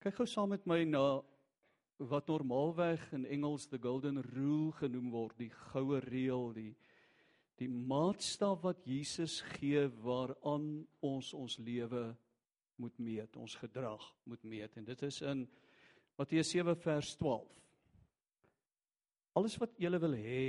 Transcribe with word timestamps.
Kyk 0.00 0.16
gou 0.16 0.24
saam 0.24 0.48
met 0.48 0.62
my 0.64 0.78
na 0.88 1.20
wat 2.08 2.30
normaalweg 2.30 3.02
in 3.12 3.26
Engels 3.28 3.66
the 3.68 3.76
golden 3.76 4.22
rule 4.32 4.70
genoem 4.78 5.10
word, 5.12 5.34
die 5.36 5.50
goue 5.52 5.98
reël, 6.00 6.54
die 6.56 6.72
die 7.60 7.68
maatstaf 7.68 8.62
wat 8.64 8.80
Jesus 8.88 9.42
gee 9.58 9.82
waaraan 10.00 10.86
ons 11.04 11.34
ons 11.36 11.58
lewe 11.60 12.06
moet 12.80 12.96
meet, 12.96 13.36
ons 13.36 13.58
gedrag 13.60 14.06
moet 14.24 14.48
meet 14.48 14.80
en 14.80 14.88
dit 14.88 15.04
is 15.10 15.20
in 15.20 15.44
Matteus 16.16 16.54
7 16.54 16.72
vers 16.80 17.12
12. 17.20 17.52
Alles 19.36 19.60
wat 19.60 19.76
julle 19.84 20.00
wil 20.00 20.16
hê 20.16 20.48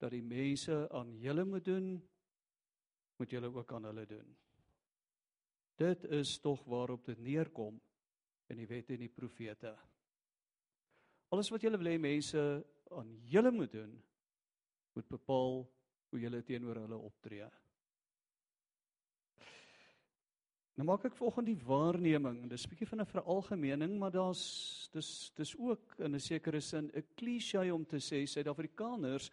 dat 0.00 0.16
die 0.16 0.24
mense 0.24 0.80
aan 0.88 1.12
julle 1.20 1.44
moet 1.44 1.68
doen, 1.68 1.92
moet 3.20 3.36
julle 3.36 3.52
ook 3.52 3.76
aan 3.76 3.92
hulle 3.92 4.08
doen. 4.08 4.36
Dit 5.76 6.08
is 6.08 6.38
tog 6.40 6.64
waarop 6.64 7.04
dit 7.12 7.20
neerkom 7.20 7.76
in 8.52 8.60
die 8.60 8.68
wet 8.68 8.92
en 8.92 9.00
die 9.00 9.12
profete. 9.12 9.72
Alles 11.32 11.48
wat 11.52 11.64
julle 11.64 11.80
wil 11.80 11.92
hê 11.92 11.98
mense 12.00 12.40
aan 12.92 13.12
julle 13.32 13.52
moet 13.54 13.72
doen, 13.72 13.92
moet 14.92 15.08
bepaal 15.08 15.62
hoe 16.12 16.20
julle 16.20 16.42
teenoor 16.44 16.82
hulle 16.84 16.98
optree. 17.00 17.48
Nou 20.76 20.86
maak 20.88 21.04
ek 21.04 21.16
volgens 21.16 21.48
die 21.48 21.58
waarneming, 21.68 22.46
dis 22.48 22.64
'n 22.64 22.70
bietjie 22.72 22.88
van 22.88 23.00
'n 23.00 23.12
veralgemening, 23.14 23.98
maar 23.98 24.10
daar's 24.10 24.88
dis 24.92 25.32
dis 25.36 25.56
ook 25.56 25.98
in 25.98 26.14
'n 26.14 26.20
sekere 26.20 26.60
sin 26.60 26.90
'n 26.94 27.04
klise 27.14 27.72
om 27.72 27.84
te 27.84 27.96
sê 27.96 28.26
Suid-Afrikaners 28.26 29.30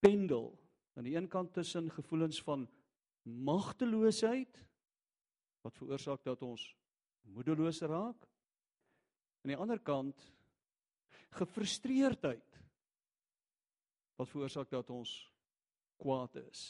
pendel 0.00 0.58
aan 0.96 1.04
die 1.04 1.16
een 1.16 1.28
kant 1.28 1.52
tussen 1.52 1.90
gevoelens 1.90 2.42
van 2.42 2.68
magteloosheid 3.22 4.64
wat 5.62 5.76
veroorsaak 5.76 6.24
dat 6.24 6.42
ons 6.42 6.76
moedeloos 7.22 7.80
raak. 7.80 8.31
Aan 9.42 9.54
die 9.54 9.58
ander 9.58 9.80
kant 9.82 10.22
gefrustreerdheid 11.34 12.60
wat 14.20 14.30
veroorsaak 14.30 14.70
dat 14.70 14.90
ons 14.94 15.14
kwaad 15.98 16.36
is. 16.42 16.62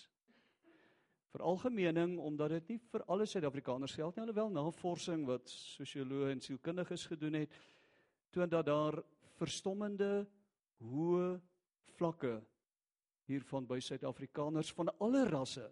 Veralgemening 1.33 2.19
omdat 2.21 2.53
dit 2.59 2.75
nie 2.75 2.79
vir 2.93 3.05
alle 3.09 3.27
Suid-Afrikaners 3.29 3.97
geld 3.97 4.17
nie, 4.17 4.25
alhoewel 4.25 4.53
navorsing 4.53 5.25
wat 5.29 5.49
sosioloë 5.53 6.35
en 6.35 6.43
sielkundiges 6.45 7.07
gedoen 7.09 7.41
het, 7.41 7.55
toon 8.33 8.53
dat 8.53 8.69
daar 8.69 8.99
verstommende 9.39 10.27
hoë 10.85 11.39
vlakke 11.97 12.35
hiervan 13.31 13.69
by 13.69 13.81
Suid-Afrikaners 13.81 14.73
van 14.77 14.93
alle 15.01 15.25
rasse 15.29 15.65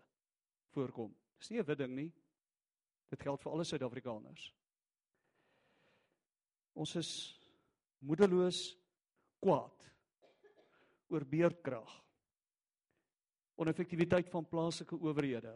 voorkom. 0.75 1.13
Dis 1.39 1.51
nie 1.51 1.61
'n 1.61 1.67
wit 1.67 1.79
ding 1.79 1.95
nie. 1.95 2.13
Dit 3.11 3.23
geld 3.23 3.43
vir 3.43 3.53
alle 3.53 3.65
Suid-Afrikaners. 3.65 4.53
Ons 6.75 6.95
is 7.01 7.11
moedeloos 8.01 8.61
kwaad 9.43 9.89
oor 11.11 11.27
beerdkrag. 11.27 11.91
Oneffektiwiteit 13.61 14.31
van 14.33 14.47
plaaslike 14.49 14.97
owerhede. 14.97 15.53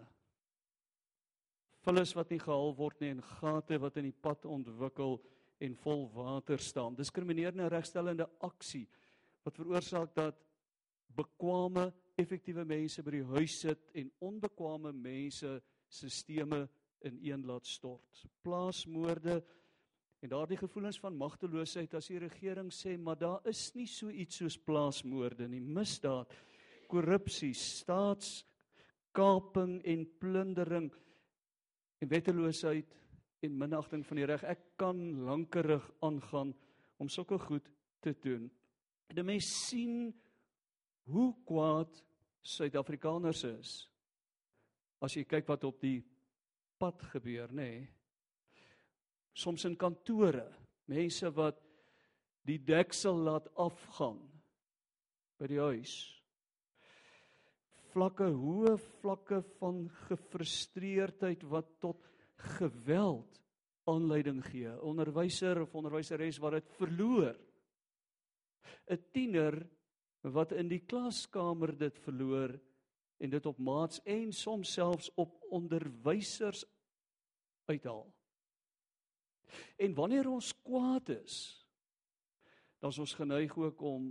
Vullis 1.84 2.14
wat 2.16 2.32
nie 2.32 2.40
gehaal 2.40 2.74
word 2.76 3.00
nie 3.00 3.12
en 3.14 3.22
gate 3.38 3.78
wat 3.80 3.96
in 4.00 4.08
die 4.08 4.20
pad 4.26 4.46
ontwikkel 4.48 5.18
en 5.64 5.76
vol 5.84 6.06
water 6.14 6.60
staan. 6.60 6.96
Diskriminerende 6.96 7.68
regstellende 7.72 8.26
aksie 8.44 8.86
wat 9.44 9.60
veroorsaak 9.60 10.14
dat 10.16 10.40
bekwame 11.14 11.90
effektiewe 12.18 12.64
mense 12.66 13.02
by 13.04 13.18
die 13.18 13.26
huis 13.34 13.58
sit 13.62 13.90
en 14.00 14.10
onbekwame 14.24 14.92
mense 14.96 15.58
sisteme 15.92 16.64
in 17.04 17.18
een 17.22 17.44
laat 17.46 17.68
stort. 17.68 18.24
Plaasmoorde 18.42 19.42
en 20.24 20.32
daardie 20.32 20.56
gevoelens 20.56 20.96
van 21.02 21.18
magteloosheid 21.20 21.92
as 21.98 22.06
die 22.08 22.22
regering 22.22 22.70
sê 22.72 22.94
maar 22.96 23.18
daar 23.20 23.44
is 23.50 23.74
nie 23.76 23.84
so 23.90 24.08
iets 24.08 24.38
soos 24.40 24.56
plaasmoorde 24.56 25.48
nie, 25.52 25.60
misdaad, 25.60 26.32
korrupsie, 26.88 27.52
staatskaping 27.52 29.84
en 29.84 30.06
plundering 30.22 30.88
en 32.00 32.08
wetteloosheid 32.08 32.88
en 33.44 33.58
minagting 33.60 34.00
van 34.08 34.16
die 34.16 34.24
reg. 34.30 34.40
Ek 34.48 34.62
kan 34.80 34.96
lankerig 35.26 35.84
aangaan 36.04 36.54
om 36.96 37.08
sulke 37.12 37.38
goed 37.44 37.68
te 38.00 38.16
doen. 38.24 38.48
En 39.12 39.26
mense 39.28 39.52
sien 39.68 40.08
hoe 41.12 41.36
kwaad 41.44 41.92
Suid-Afrikaners 42.44 43.44
is. 43.48 43.88
As 45.04 45.16
jy 45.16 45.24
kyk 45.28 45.48
wat 45.52 45.64
op 45.68 45.80
die 45.84 46.00
pad 46.80 47.02
gebeur, 47.12 47.52
nê? 47.52 47.84
Nee, 47.84 47.93
soms 49.34 49.64
in 49.68 49.76
kantore, 49.76 50.46
mense 50.90 51.30
wat 51.34 51.60
die 52.46 52.58
deksel 52.60 53.16
laat 53.26 53.48
afgaan 53.60 54.20
by 55.40 55.48
die 55.50 55.60
huis. 55.60 55.94
Vlakke, 57.94 58.26
hoë 58.26 58.74
vlakke 59.00 59.40
van 59.60 59.84
gefrustreerdheid 60.08 61.44
wat 61.50 61.68
tot 61.82 62.02
geweld 62.58 63.40
aanleiding 63.90 64.40
gee. 64.46 64.72
Onderwyser 64.82 65.62
of 65.62 65.74
onderwyseres 65.78 66.40
wat 66.42 66.58
dit 66.58 66.70
verloor. 66.78 67.36
'n 68.90 69.00
Tiener 69.12 69.66
wat 70.22 70.52
in 70.52 70.68
die 70.68 70.80
klaskamer 70.80 71.76
dit 71.76 71.98
verloor 71.98 72.54
en 73.18 73.30
dit 73.30 73.46
op 73.46 73.58
maats 73.58 74.00
en 74.04 74.32
soms 74.32 74.72
selfs 74.72 75.10
op 75.14 75.36
onderwysers 75.50 76.64
uithaal. 77.64 78.13
En 79.76 79.94
wanneer 79.94 80.28
ons 80.30 80.52
kwaad 80.62 81.08
is, 81.16 81.36
dan 82.78 82.90
is 82.90 82.98
ons 82.98 83.14
geneig 83.14 83.56
ook 83.56 83.80
om 83.80 84.10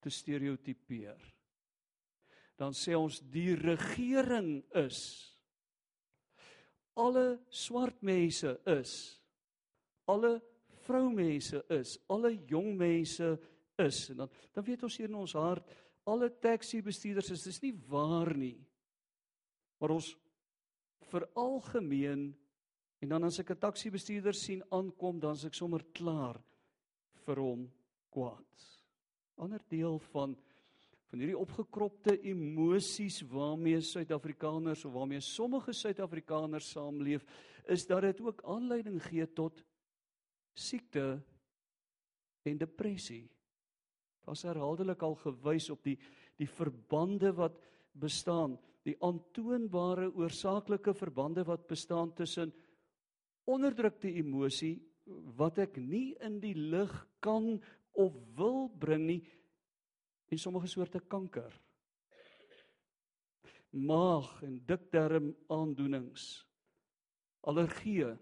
te 0.00 0.10
stereotipeer. 0.10 1.20
Dan 2.56 2.74
sê 2.76 2.94
ons 2.96 3.20
die 3.32 3.54
regering 3.58 4.62
is 4.78 5.32
alle 6.94 7.40
swart 7.48 8.02
mense 8.04 8.52
is 8.68 8.92
alle 10.10 10.34
vroumense 10.84 11.62
is 11.72 11.96
alle 12.12 12.34
jong 12.48 12.74
mense 12.76 13.30
is 13.80 14.02
en 14.12 14.24
dan 14.24 14.34
dan 14.52 14.66
weet 14.66 14.82
ons 14.82 14.98
hier 15.00 15.08
in 15.08 15.20
ons 15.22 15.36
hart 15.38 15.72
alle 16.08 16.28
taxi 16.42 16.82
bestuurders 16.84 17.32
is 17.32 17.46
dis 17.48 17.62
nie 17.64 17.72
waar 17.88 18.34
nie 18.36 18.58
maar 19.80 19.94
ons 19.96 20.12
veralgemeen 21.08 22.30
En 23.02 23.10
dan 23.10 23.24
as 23.26 23.40
ek 23.42 23.50
'n 23.50 23.58
taxi 23.58 23.90
bestuurder 23.90 24.34
sien 24.34 24.62
aankom, 24.70 25.18
dan 25.18 25.34
is 25.34 25.44
ek 25.44 25.54
sommer 25.54 25.82
klaar 25.92 26.38
vir 27.26 27.36
hom 27.36 27.70
kwaad. 28.10 28.50
Ander 29.36 29.60
deel 29.68 29.98
van 29.98 30.36
van 31.12 31.20
hierdie 31.20 31.36
opgekropte 31.36 32.14
emosies 32.24 33.20
waarmee 33.28 33.82
Suid-Afrikaners 33.84 34.84
of 34.88 34.94
waarmee 34.94 35.20
sommige 35.20 35.72
Suid-Afrikaners 35.72 36.70
saamleef, 36.70 37.26
is 37.68 37.84
dat 37.86 38.00
dit 38.00 38.20
ook 38.20 38.40
aanleiding 38.48 38.96
gee 39.02 39.26
tot 39.26 39.62
siekte 40.54 41.20
en 42.42 42.56
depressie. 42.56 43.28
Daar's 44.24 44.42
herhaaldelik 44.42 45.02
al 45.02 45.18
gewys 45.20 45.68
op 45.70 45.82
die 45.84 45.98
die 46.40 46.48
verbande 46.48 47.30
wat 47.36 47.60
bestaan, 47.92 48.56
die 48.82 48.96
aantoonbare 49.04 50.08
oorsaaklike 50.16 50.94
verbande 50.94 51.44
wat 51.44 51.66
bestaan 51.68 52.14
tussen 52.16 52.54
onderdrukte 53.48 54.10
emosie 54.10 54.76
wat 55.38 55.58
ek 55.64 55.80
nie 55.82 56.12
in 56.22 56.38
die 56.42 56.54
lig 56.54 56.92
kan 57.24 57.56
of 57.98 58.14
wil 58.38 58.68
bring 58.68 59.06
nie 59.08 59.22
en 60.32 60.40
sommige 60.40 60.70
soorte 60.70 61.00
kanker 61.00 61.52
maag 63.72 64.28
en 64.46 64.60
dikdarm 64.68 65.32
aandoenings 65.52 66.44
allergieë 67.48 68.12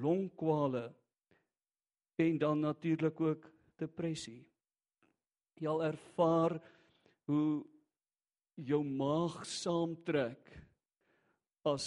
longkwale 0.00 0.86
en 2.20 2.38
dan 2.38 2.60
natuurlik 2.60 3.20
ook 3.20 3.46
depressie. 3.80 4.44
Jy 5.56 5.68
al 5.68 5.82
ervaar 5.84 6.56
hoe 7.28 7.64
jou 8.60 8.80
maag 8.84 9.40
saamtrek 9.48 10.50
as 11.68 11.86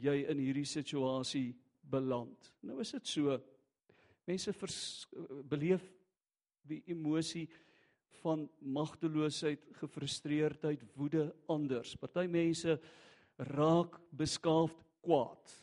jy 0.00 0.22
in 0.30 0.40
hierdie 0.42 0.66
situasie 0.68 1.50
beland. 1.90 2.50
Nou 2.66 2.80
is 2.82 2.92
dit 2.96 3.12
so. 3.16 3.36
Mense 4.26 4.52
vers, 4.58 4.78
beleef 5.46 5.84
die 6.66 6.80
emosie 6.90 7.46
van 8.22 8.46
magteloosheid, 8.58 9.68
gefrustreerdheid, 9.78 10.82
woede 10.96 11.28
anders. 11.52 11.94
Party 12.00 12.26
mense 12.30 12.78
raak 13.54 14.00
beskaafd 14.16 14.82
kwaad. 15.04 15.54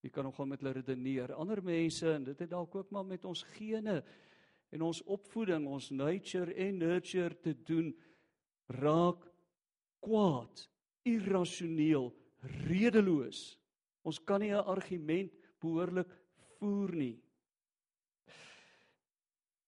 Jy 0.00 0.12
kan 0.14 0.24
nogal 0.24 0.48
met 0.48 0.62
hulle 0.62 0.78
redeneer. 0.78 1.34
Ander 1.36 1.60
mense 1.64 2.08
en 2.08 2.24
dit 2.30 2.38
het 2.40 2.50
dalk 2.50 2.74
ook 2.78 2.92
maar 2.94 3.04
met 3.04 3.26
ons 3.28 3.42
gene 3.58 4.00
en 4.70 4.84
ons 4.86 5.02
opvoeding, 5.10 5.66
ons 5.68 5.90
nature 5.92 6.54
en 6.54 6.78
nurture 6.78 7.36
te 7.42 7.52
doen 7.66 7.90
raak 8.80 9.26
kwaad, 10.00 10.62
irrasioneel, 11.04 12.08
redeloos 12.70 13.59
Ons 14.02 14.18
kan 14.18 14.40
nie 14.40 14.52
'n 14.52 14.64
argument 14.64 15.32
behoorlik 15.60 16.10
voer 16.58 16.92
nie. 16.92 17.18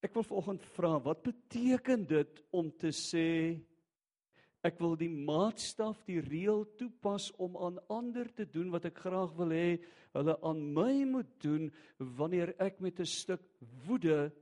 Ek 0.02 0.14
wil 0.14 0.22
vanoggend 0.22 0.64
vra, 0.74 0.98
wat 0.98 1.22
beteken 1.22 2.06
dit 2.06 2.42
om 2.50 2.70
te 2.70 2.90
sê 2.90 3.60
ek 4.62 4.78
wil 4.78 4.96
die 4.96 5.10
maatstaf, 5.10 6.04
die 6.06 6.20
reël 6.20 6.64
toepas 6.78 7.30
om 7.42 7.56
aan 7.56 7.78
ander 7.90 8.28
te 8.34 8.46
doen 8.46 8.70
wat 8.70 8.84
ek 8.84 8.98
graag 8.98 9.34
wil 9.38 9.50
hê 9.50 9.80
hulle 10.14 10.36
aan 10.42 10.60
my 10.74 11.04
moet 11.08 11.30
doen 11.42 11.70
wanneer 11.98 12.54
ek 12.62 12.80
met 12.80 13.00
'n 13.00 13.06
stuk 13.06 13.42
woede 13.86 14.32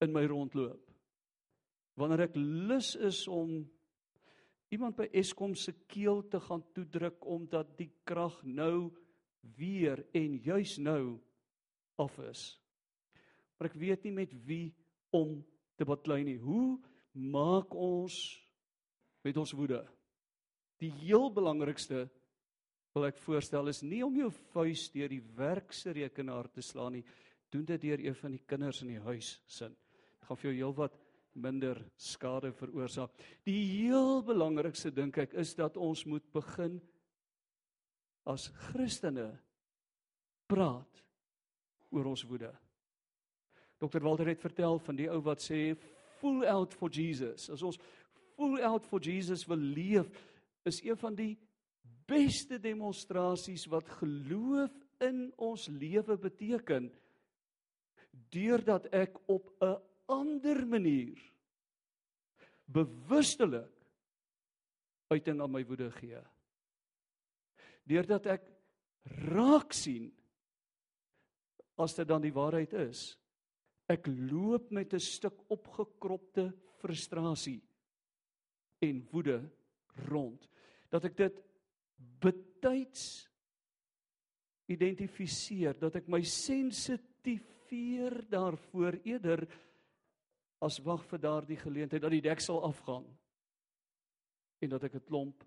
in 0.00 0.12
my 0.12 0.24
rondloop. 0.26 0.80
Wanneer 1.96 2.20
ek 2.28 2.36
lus 2.36 2.94
is 2.96 3.28
om 3.28 3.64
iemand 4.74 4.98
by 4.98 5.06
Eskom 5.14 5.54
se 5.58 5.72
keel 5.90 6.24
te 6.30 6.40
gaan 6.42 6.64
toedruk 6.74 7.24
omdat 7.30 7.76
die 7.78 7.90
krag 8.06 8.36
nou 8.44 8.90
weer 9.56 10.02
en 10.16 10.38
juis 10.42 10.78
nou 10.82 11.18
af 12.00 12.16
is. 12.26 12.46
Maar 13.58 13.70
ek 13.70 13.78
weet 13.78 14.06
nie 14.06 14.14
met 14.16 14.32
wie 14.46 14.74
om 15.14 15.38
te 15.78 15.86
baklei 15.86 16.22
nie. 16.26 16.38
Hoe 16.42 16.78
maak 17.14 17.74
ons 17.74 18.16
met 19.24 19.36
ons 19.38 19.54
woede? 19.54 19.82
Die 20.82 20.90
heel 21.04 21.30
belangrikste 21.32 22.08
wil 22.94 23.08
ek 23.08 23.18
voorstel 23.22 23.70
is 23.70 23.82
nie 23.82 24.02
om 24.06 24.14
jou 24.18 24.30
vuis 24.54 24.88
deur 24.94 25.10
die 25.10 25.22
werksrekenaar 25.38 26.50
te 26.54 26.62
slaan 26.62 26.98
nie. 26.98 27.04
Doen 27.50 27.66
dit 27.66 27.86
deur 27.86 28.02
een 28.02 28.18
van 28.18 28.34
die 28.34 28.42
kinders 28.46 28.82
in 28.82 28.94
die 28.94 29.02
huis 29.06 29.36
sin. 29.46 29.74
Dit 30.18 30.28
gaan 30.28 30.40
vir 30.40 30.50
jou 30.50 30.56
heelwat 30.60 30.98
minder 31.34 31.78
skade 31.96 32.52
veroorsaak. 32.54 33.12
Die 33.46 33.60
heel 33.82 34.22
belangrikste 34.26 34.92
dink 34.94 35.18
ek 35.18 35.34
is 35.40 35.54
dat 35.58 35.76
ons 35.76 36.04
moet 36.06 36.24
begin 36.34 36.80
as 38.24 38.48
Christene 38.70 39.30
praat 40.48 41.02
oor 41.94 42.12
ons 42.14 42.24
woede. 42.28 42.50
Dr. 43.82 44.00
Walter 44.04 44.30
het 44.30 44.40
vertel 44.40 44.78
van 44.78 44.96
die 44.96 45.10
ou 45.12 45.20
wat 45.26 45.42
sê 45.44 45.74
full 46.20 46.44
out 46.48 46.74
for 46.74 46.92
Jesus. 46.92 47.50
As 47.52 47.62
ons 47.62 47.78
full 48.34 48.60
out 48.64 48.86
for 48.88 49.02
Jesus 49.02 49.44
wil 49.50 49.60
leef, 49.60 50.08
is 50.64 50.80
een 50.84 50.96
van 50.96 51.16
die 51.18 51.34
beste 52.08 52.58
demonstrasies 52.60 53.66
wat 53.72 53.88
geloof 54.00 54.72
in 55.04 55.26
ons 55.40 55.66
lewe 55.72 56.16
beteken 56.20 56.90
deurdat 58.32 58.86
ek 58.94 59.16
op 59.30 59.50
'n 59.60 59.76
ander 60.10 60.64
manier 60.66 61.20
bewustelik 62.66 63.70
uiting 65.12 65.40
aan 65.40 65.52
my 65.52 65.62
woede 65.68 65.90
gee. 65.98 66.20
Deurdat 67.84 68.26
ek 68.32 68.46
raak 69.28 69.74
sien 69.76 70.08
as 71.80 71.94
dit 71.98 72.08
dan 72.08 72.24
die 72.24 72.34
waarheid 72.34 72.72
is. 72.86 73.12
Ek 73.90 74.06
loop 74.08 74.70
met 74.72 74.94
'n 74.94 75.00
stuk 75.00 75.36
opgekropte 75.52 76.52
frustrasie 76.80 77.60
en 78.80 79.04
woede 79.12 79.42
rond 80.08 80.48
dat 80.90 81.04
ek 81.04 81.16
dit 81.16 81.42
betyds 82.20 83.28
identifiseer 84.72 85.76
dat 85.78 85.96
ek 86.00 86.08
my 86.08 86.22
sensitiefeer 86.22 88.24
daarvoor 88.30 88.98
eerder 89.04 89.44
as 90.64 90.80
wag 90.84 91.04
vir 91.10 91.20
daardie 91.20 91.60
geleentheid 91.60 92.02
dat 92.02 92.14
die 92.14 92.24
deksel 92.24 92.62
afgaan 92.64 93.04
en 94.64 94.70
dat 94.72 94.84
ek 94.84 94.94
'n 94.94 95.06
klomp 95.08 95.44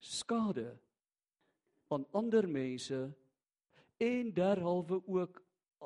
skade 0.00 0.78
aan 1.90 2.06
ander 2.12 2.48
mense 2.48 3.14
en 4.00 4.32
derhalwe 4.32 5.02
ook 5.06 5.42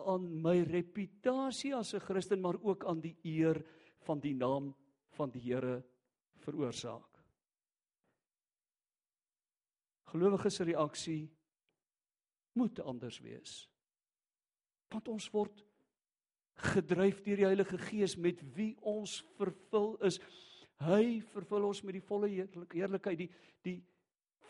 aan 0.07 0.43
my 0.43 0.63
reputasie 0.63 1.75
as 1.75 1.95
'n 1.95 2.01
Christen 2.01 2.41
maar 2.41 2.59
ook 2.63 2.85
aan 2.85 3.01
die 3.01 3.17
eer 3.23 3.65
van 4.07 4.21
die 4.21 4.35
naam 4.35 4.75
van 5.11 5.31
die 5.31 5.41
Here 5.41 5.83
veroorsaak. 6.37 7.19
Gelowiges 10.05 10.55
se 10.55 10.65
reaksie 10.65 11.31
moet 12.53 12.81
anders 12.81 13.21
wees. 13.21 13.69
Want 14.89 15.09
ons 15.09 15.31
word 15.31 15.65
gedryf 16.61 17.23
deur 17.25 17.41
die 17.41 17.49
Heilige 17.49 17.79
Gees 17.79 18.17
met 18.17 18.41
wie 18.57 18.75
ons 18.87 19.21
vervul 19.39 19.95
is. 20.07 20.21
Hy 20.81 21.21
vervul 21.33 21.69
ons 21.69 21.83
met 21.85 21.97
die 21.97 22.05
volle 22.05 22.31
heerlikheid, 22.31 23.27
die 23.27 23.31
die 23.67 23.79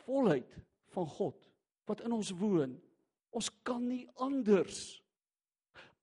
volheid 0.05 0.51
van 0.95 1.07
God 1.11 1.47
wat 1.91 2.05
in 2.07 2.15
ons 2.15 2.31
woon. 2.39 2.77
Ons 3.35 3.51
kan 3.67 3.83
nie 3.83 4.05
anders 4.23 5.01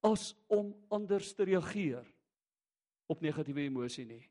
as 0.05 0.31
om 0.51 0.73
anders 0.93 1.33
te 1.35 1.47
reageer 1.47 2.05
op 3.07 3.23
negatiewe 3.23 3.65
emosie 3.65 4.05
nie. 4.07 4.23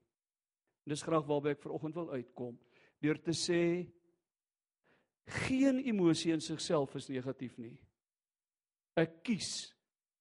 En 0.85 0.93
dis 0.93 1.05
graag 1.05 1.27
waarby 1.29 1.55
ek 1.57 1.65
vanoggend 1.65 1.97
wil 1.99 2.13
uitkom 2.15 2.57
deur 3.05 3.19
te 3.21 3.35
sê 3.37 3.61
geen 5.47 5.83
emosie 5.85 6.33
in 6.33 6.41
sigself 6.41 6.95
is 6.97 7.11
negatief 7.11 7.57
nie. 7.61 7.75
Ek 8.97 9.19
kies 9.27 9.69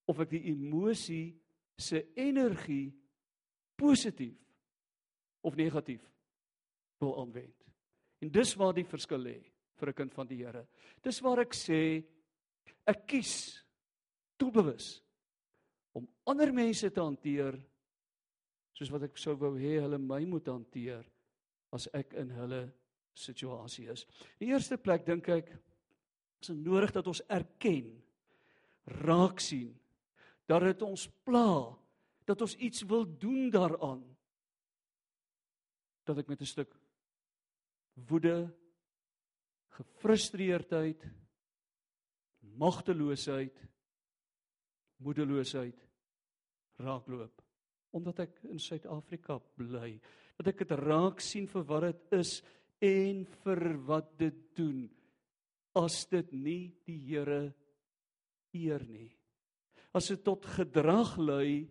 of 0.10 0.20
ek 0.24 0.34
die 0.34 0.44
emosie 0.52 1.36
se 1.78 2.12
energie 2.16 2.94
positief 3.76 4.38
of 5.42 5.56
negatief 5.56 6.02
wil 6.98 7.20
aanwend. 7.20 7.66
En 8.20 8.32
dis 8.32 8.56
waar 8.56 8.74
die 8.74 8.88
verskil 8.88 9.22
lê 9.22 9.38
vir 9.76 9.90
'n 9.90 9.94
kind 9.94 10.14
van 10.14 10.28
die 10.28 10.44
Here. 10.44 10.68
Dis 11.02 11.20
waar 11.20 11.40
ek 11.40 11.54
sê 11.54 12.04
ek 12.88 13.08
kies 13.08 13.64
doelbewus 14.38 15.02
om 15.94 16.08
ander 16.26 16.54
mense 16.54 16.90
te 16.92 17.02
hanteer 17.02 17.60
soos 18.74 18.92
wat 18.92 19.04
ek 19.04 19.18
sou 19.18 19.36
wou 19.36 19.56
hê 19.58 19.80
hulle 19.82 19.98
my 19.98 20.26
moet 20.26 20.48
hanteer 20.48 21.06
as 21.72 21.88
ek 21.94 22.14
in 22.14 22.30
hulle 22.30 22.74
situasie 23.14 23.88
is. 23.92 24.06
In 24.40 24.48
die 24.48 24.54
eerste 24.54 24.78
plek 24.78 25.06
dink 25.06 25.30
ek 25.30 25.52
is 26.42 26.48
dit 26.48 26.58
nodig 26.58 26.92
dat 26.92 27.08
ons 27.08 27.22
erken, 27.30 28.04
raak 28.86 29.40
sien 29.40 29.74
dat 30.50 30.66
dit 30.66 30.82
ons 30.86 31.08
pla, 31.26 31.50
dat 32.26 32.42
ons 32.42 32.56
iets 32.56 32.86
wil 32.90 33.06
doen 33.18 33.50
daaraan. 33.54 34.04
Dat 36.06 36.22
ek 36.22 36.28
met 36.28 36.42
'n 36.42 36.46
stuk 36.46 36.76
woede, 37.94 38.54
gefrustreerdheid, 39.70 41.02
magteloosheid, 42.40 43.58
moedeloosheid 44.98 45.88
raakloop. 46.78 47.42
Omdat 47.90 48.20
ek 48.20 48.44
in 48.44 48.60
Suid-Afrika 48.60 49.40
bly, 49.56 50.00
dat 50.38 50.48
ek 50.48 50.58
dit 50.58 50.72
raak 50.72 51.20
sien 51.20 51.48
vir 51.48 51.64
wat 51.64 51.82
dit 51.82 52.14
is 52.20 52.44
en 52.80 53.26
vir 53.26 53.78
wat 53.88 54.18
dit 54.18 54.56
doen. 54.56 54.90
As 55.76 56.06
dit 56.06 56.32
nie 56.32 56.76
die 56.86 57.00
Here 57.00 57.54
eer 58.54 58.84
nie 58.88 59.25
as 59.96 60.12
dit 60.12 60.22
tot 60.24 60.46
gedrag 60.58 61.16
lei 61.18 61.66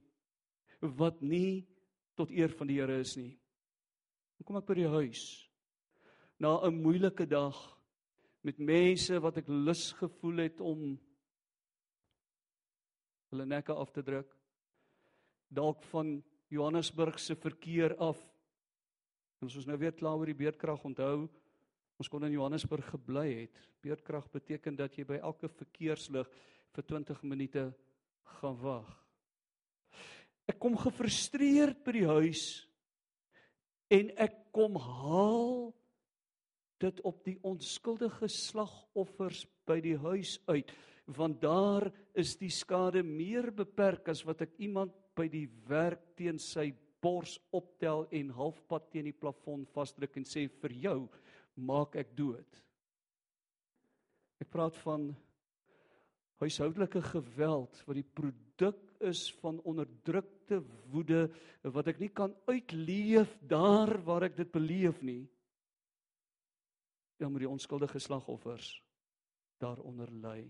wat 0.80 1.20
nie 1.20 1.64
tot 2.16 2.32
eer 2.32 2.52
van 2.56 2.70
die 2.70 2.78
Here 2.80 2.96
is 3.00 3.16
nie. 3.18 3.34
Dan 4.38 4.48
kom 4.48 4.60
ek 4.60 4.68
by 4.68 4.76
die 4.80 4.90
huis 4.90 5.24
na 6.40 6.58
'n 6.66 6.82
moeilike 6.82 7.26
dag 7.26 7.56
met 8.42 8.58
mense 8.58 9.20
wat 9.20 9.38
ek 9.38 9.48
lus 9.48 9.92
gevoel 9.92 10.44
het 10.44 10.60
om 10.60 10.98
hulle 13.30 13.46
nekke 13.46 13.72
af 13.72 13.90
te 13.90 14.02
druk. 14.02 14.30
Dalk 15.48 15.82
van 15.82 16.22
Johannesburg 16.48 17.18
se 17.18 17.34
verkeer 17.34 17.96
af. 17.96 18.18
Ons 19.42 19.56
is 19.56 19.66
nou 19.66 19.78
weer 19.78 19.92
klaar 19.92 20.16
oor 20.16 20.26
die 20.26 20.34
beerdkrag 20.38 20.84
onthou. 20.84 21.28
Ons 21.98 22.08
kon 22.08 22.24
in 22.24 22.32
Johannesburg 22.32 22.86
gebly 22.90 23.26
het. 23.42 23.58
Beerdkrag 23.82 24.30
beteken 24.30 24.76
dat 24.76 24.96
jy 24.96 25.04
by 25.04 25.20
elke 25.22 25.48
verkeerslig 25.48 26.28
vir 26.74 26.84
20 26.84 27.22
minute 27.22 27.74
gaan 28.40 28.58
wag. 28.62 28.90
Ek 30.50 30.58
kom 30.60 30.76
gefrustreerd 30.76 31.80
by 31.86 31.94
die 31.96 32.08
huis 32.08 32.44
en 33.94 34.10
ek 34.20 34.36
kom 34.54 34.76
haal 34.80 35.72
dit 36.82 37.00
op 37.08 37.22
die 37.24 37.36
onskuldige 37.46 38.28
slagoffers 38.28 39.44
by 39.68 39.78
die 39.84 39.96
huis 39.96 40.36
uit 40.50 40.72
want 41.16 41.40
daar 41.42 41.90
is 42.16 42.34
die 42.40 42.52
skade 42.52 43.02
meer 43.04 43.50
beperk 43.52 44.08
as 44.08 44.24
wat 44.24 44.44
ek 44.46 44.54
iemand 44.64 44.92
by 45.16 45.28
die 45.28 45.46
werk 45.68 46.14
teen 46.16 46.40
sy 46.40 46.70
bors 47.04 47.36
optel 47.52 48.06
en 48.16 48.32
halfpad 48.32 48.88
teen 48.92 49.10
die 49.10 49.16
plafon 49.16 49.66
vasdruk 49.74 50.16
en 50.16 50.24
sê 50.28 50.46
vir 50.62 50.72
jou 50.86 50.98
maak 51.54 51.98
ek 52.00 52.14
dood. 52.16 52.60
Ek 54.40 54.48
praat 54.50 54.76
van 54.82 55.10
huishoudelike 56.44 57.02
geweld 57.10 57.82
wat 57.86 57.98
die 57.98 58.06
produk 58.06 58.80
is 59.04 59.26
van 59.42 59.60
onderdrukte 59.66 60.60
woede 60.92 61.26
wat 61.74 61.90
ek 61.92 62.00
nie 62.02 62.12
kan 62.14 62.34
uitleef 62.48 63.32
daar 63.48 63.96
waar 64.06 64.28
ek 64.28 64.36
dit 64.38 64.52
beleef 64.52 65.00
nie 65.02 65.24
dan 67.18 67.32
moet 67.32 67.46
die 67.46 67.50
onskuldige 67.50 68.00
slagoffers 68.02 68.70
daaronder 69.62 70.12
ly 70.22 70.40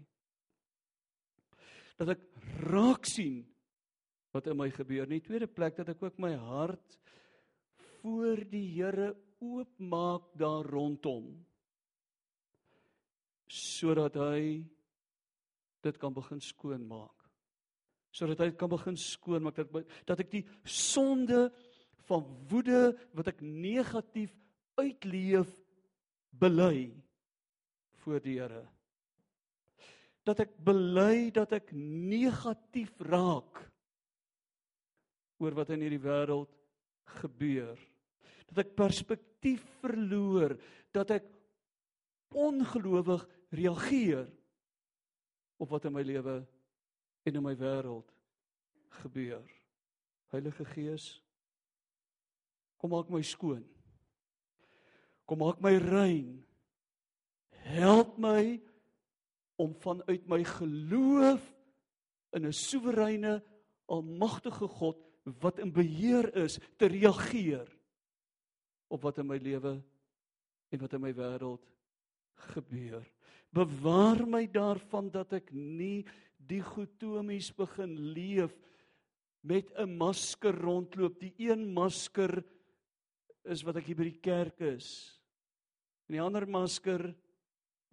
dat 1.98 2.16
ek 2.16 2.24
raak 2.66 3.06
sien 3.06 3.44
wat 4.34 4.50
in 4.50 4.58
my 4.58 4.70
gebeur. 4.74 5.06
In 5.06 5.20
die 5.20 5.24
tweede 5.24 5.46
plek 5.46 5.78
dat 5.78 5.92
ek 5.94 6.02
ook 6.02 6.18
my 6.22 6.32
hart 6.34 6.98
voor 8.00 8.42
die 8.50 8.66
Here 8.74 9.12
oopmaak 9.44 10.32
daar 10.38 10.66
rondom 10.66 11.28
sodat 13.54 14.16
hy 14.18 14.64
dit 15.84 15.98
kan 16.00 16.14
begin 16.14 16.40
skoonmaak. 16.42 17.14
Sodat 18.14 18.44
hy 18.44 18.50
kan 18.58 18.70
begin 18.70 18.96
skoonmaak 18.98 19.58
dat 19.58 19.94
dat 20.06 20.22
ek 20.24 20.30
die 20.32 20.44
sonde 20.64 21.48
van 22.08 22.24
woede 22.50 22.92
wat 23.16 23.30
ek 23.32 23.42
negatief 23.42 24.32
uitleef 24.80 25.50
bely 26.34 26.90
voor 28.02 28.20
die 28.22 28.38
Here. 28.40 28.64
Dat 30.24 30.40
ek 30.44 30.54
bely 30.64 31.30
dat 31.34 31.52
ek 31.56 31.72
negatief 31.76 32.92
raak 33.04 33.60
oor 35.42 35.56
wat 35.56 35.72
in 35.74 35.82
hierdie 35.84 36.02
wêreld 36.02 36.52
gebeur. 37.20 37.76
Dat 38.48 38.64
ek 38.64 38.76
perspektief 38.78 39.64
verloor, 39.82 40.54
dat 40.94 41.10
ek 41.18 41.28
ongelowig 42.34 43.24
reageer 43.54 44.26
op 45.56 45.68
wat 45.68 45.84
in 45.84 45.92
my 45.92 46.02
lewe 46.02 46.46
en 47.22 47.34
in 47.34 47.42
my 47.42 47.54
wêreld 47.56 48.10
gebeur. 49.02 49.44
Heilige 50.34 50.64
Gees, 50.64 51.06
kom 52.76 52.90
maak 52.94 53.10
my 53.12 53.22
skoon. 53.22 53.64
Kom 55.24 55.40
maak 55.40 55.60
my 55.64 55.76
rein. 55.78 56.44
Help 57.64 58.18
my 58.18 58.60
om 59.56 59.74
vanuit 59.80 60.26
my 60.28 60.42
geloof 60.44 61.42
in 62.34 62.46
'n 62.46 62.52
soewereine 62.52 63.42
almagtige 63.86 64.68
God 64.68 64.98
wat 65.40 65.58
in 65.58 65.72
beheer 65.72 66.34
is 66.36 66.58
te 66.76 66.86
reageer 66.86 67.68
op 68.88 69.02
wat 69.02 69.18
in 69.18 69.26
my 69.26 69.36
lewe 69.36 69.82
en 70.68 70.78
wat 70.78 70.92
in 70.92 71.00
my 71.00 71.12
wêreld 71.14 71.64
gebeur. 72.52 73.13
Bewaar 73.54 74.24
my 74.26 74.44
daarvan 74.50 75.10
dat 75.14 75.32
ek 75.38 75.52
nie 75.54 76.02
die 76.42 76.62
goetomies 76.64 77.52
begin 77.54 77.94
leef 78.16 78.54
met 79.44 79.70
'n 79.78 79.96
masker 79.96 80.54
rondloop. 80.54 81.20
Die 81.20 81.34
een 81.38 81.72
masker 81.72 82.42
is 83.44 83.62
wat 83.62 83.76
ek 83.76 83.86
hier 83.86 83.96
by 83.96 84.08
die 84.08 84.20
kerk 84.20 84.60
is. 84.60 85.20
En 86.08 86.16
die 86.16 86.22
ander 86.22 86.46
masker 86.48 87.14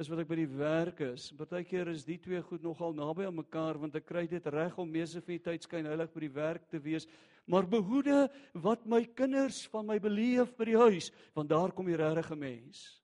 is 0.02 0.10
wat 0.10 0.24
ek 0.24 0.32
by 0.32 0.40
die 0.40 0.50
werk 0.58 1.02
is. 1.06 1.30
Partykeer 1.38 1.92
is 1.94 2.06
die 2.08 2.18
twee 2.18 2.42
goed 2.42 2.64
nogal 2.66 2.96
naby 2.98 3.28
aan 3.28 3.38
mekaar 3.38 3.78
want 3.82 3.96
ek 4.00 4.08
kry 4.10 4.26
dit 4.28 4.48
reg 4.54 4.78
om 4.82 4.90
meeste 4.90 5.22
van 5.22 5.36
die 5.36 5.46
tyd 5.46 5.68
skyn 5.68 5.90
heilig 5.90 6.12
by 6.14 6.26
die 6.26 6.34
werk 6.34 6.68
te 6.72 6.82
wees. 6.82 7.08
Maar 7.46 7.70
behoede 7.70 8.26
wat 8.54 8.86
my 8.90 9.04
kinders 9.18 9.66
van 9.70 9.86
my 9.86 10.00
beleef 10.00 10.56
by 10.58 10.66
die 10.72 10.78
huis, 10.78 11.12
want 11.36 11.50
daar 11.50 11.74
kom 11.76 11.90
die 11.90 12.00
regte 12.00 12.38
mens 12.38 13.04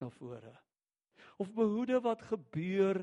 na 0.00 0.08
vore. 0.10 0.61
Of 1.42 1.50
behoede 1.56 1.98
wat 2.04 2.22
gebeur 2.30 3.02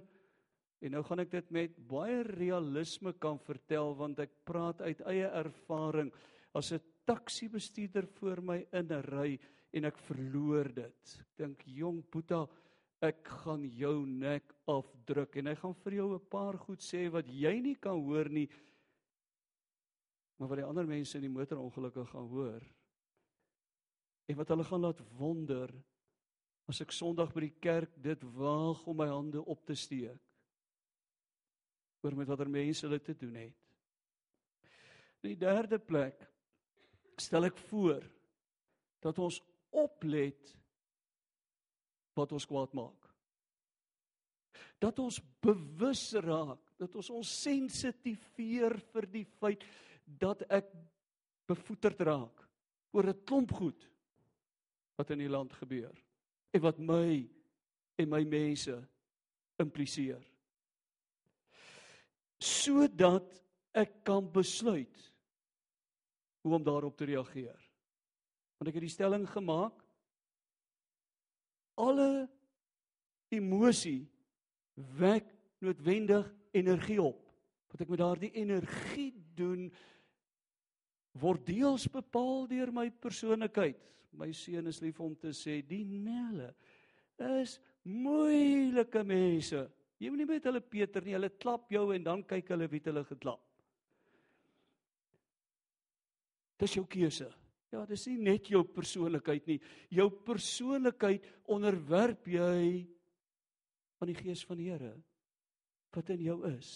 en 0.79 0.93
nou 0.95 1.01
gaan 1.03 1.19
ek 1.25 1.31
dit 1.33 1.49
met 1.51 1.79
baie 1.89 2.21
realisme 2.23 3.11
kan 3.19 3.39
vertel 3.43 3.91
want 3.99 4.21
ek 4.23 4.31
praat 4.47 4.79
uit 4.85 5.01
eie 5.11 5.27
ervaring 5.41 6.11
as 6.55 6.71
'n 6.71 6.79
taxi 7.03 7.49
bestuurder 7.51 8.07
voor 8.19 8.41
my 8.41 8.59
in 8.71 8.87
'n 8.87 9.03
ry 9.11 9.39
en 9.73 9.85
ek 9.85 9.97
verloor 10.07 10.71
dit. 10.73 11.17
Ek 11.19 11.31
dink 11.37 11.65
jong 11.65 12.03
Boeta, 12.11 12.47
ek 13.01 13.27
gaan 13.43 13.63
jou 13.63 14.05
nek 14.05 14.53
afdruk 14.67 15.35
en 15.35 15.47
hy 15.47 15.55
gaan 15.55 15.75
vir 15.83 15.93
jou 15.93 16.15
'n 16.15 16.29
paar 16.29 16.57
goed 16.57 16.79
sê 16.79 17.09
wat 17.11 17.27
jy 17.27 17.59
nie 17.59 17.75
kan 17.75 17.99
hoor 17.99 18.29
nie. 18.29 18.49
Maar 20.37 20.49
wat 20.49 20.57
die 20.57 20.65
ander 20.65 20.87
mense 20.87 21.15
in 21.15 21.27
die 21.27 21.37
motor 21.37 21.57
ongelukkig 21.57 22.09
gaan 22.09 22.27
hoor. 22.27 22.63
En 24.27 24.35
wat 24.35 24.47
hulle 24.47 24.63
gaan 24.63 24.81
laat 24.81 25.01
wonder 25.17 25.69
as 26.69 26.83
ek 26.85 26.93
Sondag 26.93 27.31
by 27.33 27.47
die 27.47 27.55
kerk 27.57 27.95
dit 27.97 28.23
waag 28.37 28.83
om 28.89 28.99
my 29.01 29.07
hande 29.09 29.41
op 29.41 29.63
te 29.65 29.73
steek 29.77 30.21
oor 32.05 32.15
met 32.15 32.29
watter 32.29 32.47
mense 32.47 32.85
hulle 32.85 33.01
te 33.03 33.15
doen 33.17 33.35
het. 33.35 33.57
In 35.19 35.33
die 35.33 35.39
derde 35.41 35.81
plek 35.81 36.21
stel 37.19 37.49
ek 37.49 37.57
voor 37.67 38.05
dat 39.03 39.17
ons 39.19 39.41
oplet 39.75 40.53
wat 42.15 42.31
ons 42.35 42.47
kwaad 42.47 42.71
maak. 42.77 43.09
Dat 44.79 44.99
ons 45.03 45.19
bewus 45.43 46.05
raak, 46.23 46.61
dat 46.79 46.95
ons 46.95 47.09
ons 47.17 47.33
sensitiveer 47.41 48.77
vir 48.93 49.07
die 49.11 49.25
feit 49.41 49.65
dat 50.05 50.45
ek 50.47 50.71
bevoeterd 51.49 52.05
raak 52.07 52.45
oor 52.95 53.09
'n 53.09 53.25
klomp 53.25 53.51
goed 53.57 53.89
wat 54.95 55.11
in 55.11 55.19
die 55.19 55.31
land 55.31 55.51
gebeur 55.59 55.97
en 56.51 56.63
wat 56.63 56.79
my 56.81 57.27
en 57.99 58.09
my 58.09 58.21
mense 58.23 58.75
impliseer. 59.59 60.21
Sodat 62.39 63.27
ek 63.75 63.99
kan 64.07 64.25
besluit 64.31 65.03
hoe 66.41 66.55
om 66.55 66.63
daarop 66.63 66.95
te 66.97 67.09
reageer. 67.09 67.57
Want 68.57 68.71
ek 68.71 68.79
het 68.79 68.87
die 68.87 68.93
stelling 68.93 69.27
gemaak 69.29 69.83
alle 71.79 72.27
emosie 73.31 74.07
wek 74.99 75.27
noodwendig 75.63 76.27
energie 76.55 76.99
op. 77.03 77.21
Wat 77.69 77.83
ek 77.83 77.91
met 77.91 78.01
daardie 78.01 78.31
energie 78.39 79.11
doen 79.37 79.67
word 81.19 81.45
deels 81.47 81.87
bepaal 81.91 82.47
deur 82.49 82.71
my 82.73 82.87
persoonlikheid. 83.03 83.79
My 84.17 84.31
seun 84.35 84.67
is 84.71 84.81
lief 84.81 84.99
om 85.03 85.15
te 85.15 85.33
sê 85.35 85.59
die 85.65 85.83
nelle 85.85 86.53
is 87.19 87.57
moeilike 87.83 89.03
mense. 89.03 89.65
Jy 89.99 90.11
moet 90.11 90.21
nie 90.21 90.27
met 90.29 90.45
hulle 90.47 90.61
Peter 90.63 91.03
nie, 91.03 91.15
hulle 91.17 91.31
klap 91.35 91.71
jou 91.71 91.89
en 91.91 92.05
dan 92.05 92.23
kyk 92.23 92.53
hulle 92.53 92.69
wie 92.71 92.81
hulle 92.85 93.03
geklap. 93.07 93.41
Dis 96.59 96.75
jou 96.75 96.85
keuse. 96.87 97.27
Ja, 97.69 97.83
dis 97.85 98.07
nie 98.09 98.17
net 98.31 98.49
jou 98.49 98.63
persoonlikheid 98.65 99.45
nie. 99.47 99.59
Jou 99.93 100.07
persoonlikheid 100.25 101.27
onderwerp 101.51 102.27
jy 102.31 102.87
aan 103.99 104.09
die 104.09 104.17
gees 104.17 104.41
van 104.47 104.59
die 104.59 104.71
Here 104.71 104.95
wat 105.95 106.09
in 106.13 106.21
jou 106.21 106.37
is. 106.45 106.69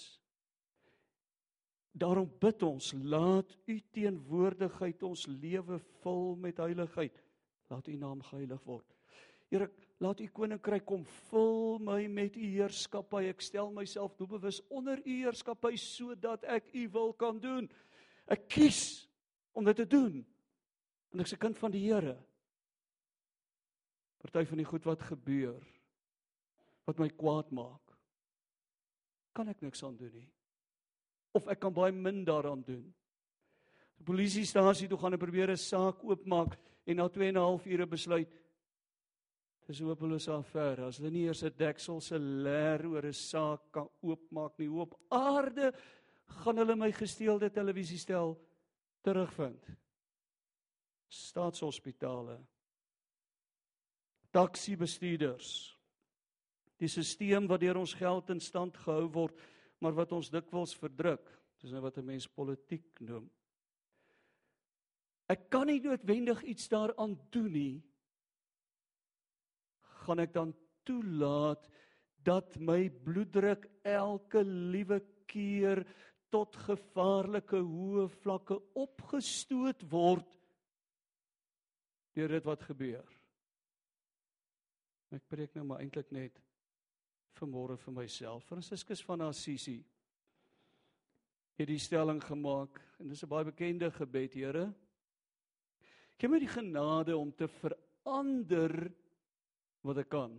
Daarom 1.94 2.26
bid 2.42 2.64
ons, 2.66 2.88
laat 3.06 3.52
u 3.70 3.76
teenwoordigheid 3.94 5.04
ons 5.06 5.28
lewe 5.30 5.78
vul 6.02 6.32
met 6.42 6.62
heiligheid. 6.64 7.20
Laat 7.74 7.88
u 7.90 7.96
naam 7.98 8.22
geheilig 8.22 8.62
word. 8.68 8.86
Here, 9.50 9.70
laat 9.98 10.20
u 10.22 10.28
koninkryk 10.30 10.86
kom 10.86 11.06
vul 11.30 11.80
my 11.82 12.04
met 12.08 12.38
u 12.38 12.46
heerskappy. 12.54 13.24
Ek 13.32 13.42
stel 13.42 13.72
myself 13.74 14.14
doelbewus 14.20 14.62
onder 14.70 15.02
u 15.02 15.16
heerskappy 15.24 15.74
sodat 15.82 16.46
ek 16.46 16.70
u 16.78 16.86
wil 16.94 17.16
kan 17.18 17.40
doen. 17.42 17.70
Ek 18.30 18.46
kies 18.48 19.08
om 19.58 19.66
dit 19.66 19.82
te 19.82 19.88
doen. 19.90 20.22
En 21.14 21.20
ek's 21.20 21.34
'n 21.34 21.42
kind 21.42 21.58
van 21.58 21.72
die 21.72 21.90
Here. 21.90 22.18
Party 24.24 24.46
van 24.48 24.58
die 24.58 24.66
goed 24.66 24.86
wat 24.88 25.02
gebeur 25.04 25.60
wat 26.88 27.00
my 27.00 27.10
kwaad 27.10 27.52
maak. 27.52 27.94
Kan 29.34 29.50
ek 29.50 29.62
niks 29.62 29.84
aan 29.84 29.96
doen 29.98 30.12
nie. 30.14 30.30
Of 31.32 31.48
ek 31.48 31.60
kan 31.60 31.74
baie 31.74 31.92
min 31.92 32.24
daaraan 32.28 32.64
doen. 32.64 32.84
Die 33.98 34.06
polisiestasie 34.06 34.88
toe 34.88 34.98
gaan 35.00 35.14
en 35.14 35.20
probeer 35.20 35.52
'n 35.52 35.58
saak 35.58 36.04
oopmaak 36.04 36.58
en 36.86 36.96
na 36.96 37.08
2 37.10 37.28
en 37.28 37.38
'n 37.38 37.40
half 37.40 37.66
ure 37.66 37.86
besluit 37.86 38.44
dis 39.68 39.80
hopeloos 39.80 40.28
affære. 40.28 40.88
As 40.88 41.00
hulle 41.00 41.12
nie 41.12 41.26
eers 41.28 41.44
'n 41.44 41.58
deksel 41.58 42.02
se 42.02 42.18
leer 42.18 42.86
oor 42.86 43.06
'n 43.06 43.14
saak 43.14 43.72
kan 43.72 43.90
oopmaak 44.02 44.58
nie, 44.60 44.68
hoe 44.68 44.82
op 44.82 45.00
aarde 45.10 45.74
gaan 46.44 46.58
hulle 46.58 46.76
my 46.76 46.92
gesteelde 46.92 47.50
televisie 47.50 47.98
stel 47.98 48.38
terugvind. 49.04 49.68
Staatshospitale. 51.08 52.40
Taxi 54.32 54.76
bestuurders. 54.76 55.78
Die 56.78 56.88
stelsel 56.88 57.48
wat 57.48 57.60
deur 57.60 57.78
ons 57.78 57.94
geld 57.94 58.30
in 58.30 58.40
stand 58.40 58.78
gehou 58.78 59.08
word, 59.14 59.40
maar 59.80 59.94
wat 59.94 60.12
ons 60.12 60.30
dikwels 60.30 60.76
verdruk. 60.76 61.30
Dis 61.62 61.72
nou 61.72 61.82
wat 61.82 61.98
'n 61.98 62.06
mens 62.06 62.28
politiek 62.28 63.00
noem. 63.00 63.30
Ek 65.34 65.48
kan 65.54 65.70
nie 65.70 65.82
noodwendig 65.82 66.44
iets 66.52 66.70
daaraan 66.72 67.16
doen 67.34 67.52
nie. 67.54 67.76
Gaan 70.04 70.22
ek 70.22 70.34
dan 70.36 70.52
toelaat 70.86 71.66
dat 72.24 72.56
my 72.60 72.88
bloeddruk 73.04 73.66
elke 73.88 74.44
liewe 74.44 75.00
keer 75.32 75.84
tot 76.34 76.56
gevaarlike 76.66 77.60
hoë 77.62 78.08
vlakke 78.22 78.58
opgestoot 78.80 79.84
word 79.92 80.40
deur 82.18 82.34
dit 82.36 82.46
wat 82.46 82.66
gebeur. 82.70 83.06
Ek 85.14 85.26
preek 85.30 85.54
nou 85.58 85.66
maar 85.70 85.82
eintlik 85.84 86.10
net 86.14 86.40
vanmôre 87.38 87.78
vir 87.82 87.96
myself. 87.96 88.46
Franciscus 88.50 89.02
van 89.06 89.26
Assisi 89.26 89.80
het 91.58 91.70
die 91.70 91.82
stelling 91.82 92.22
gemaak 92.22 92.80
en 93.00 93.10
dis 93.10 93.24
'n 93.24 93.30
baie 93.30 93.46
bekende 93.46 93.92
gebed, 93.92 94.34
Here. 94.34 94.74
Gee 96.20 96.30
my 96.30 96.40
die 96.42 96.52
genade 96.52 97.16
om 97.18 97.32
te 97.36 97.48
verander 97.60 98.74
wat 99.84 100.00
ek 100.04 100.12
kan. 100.14 100.36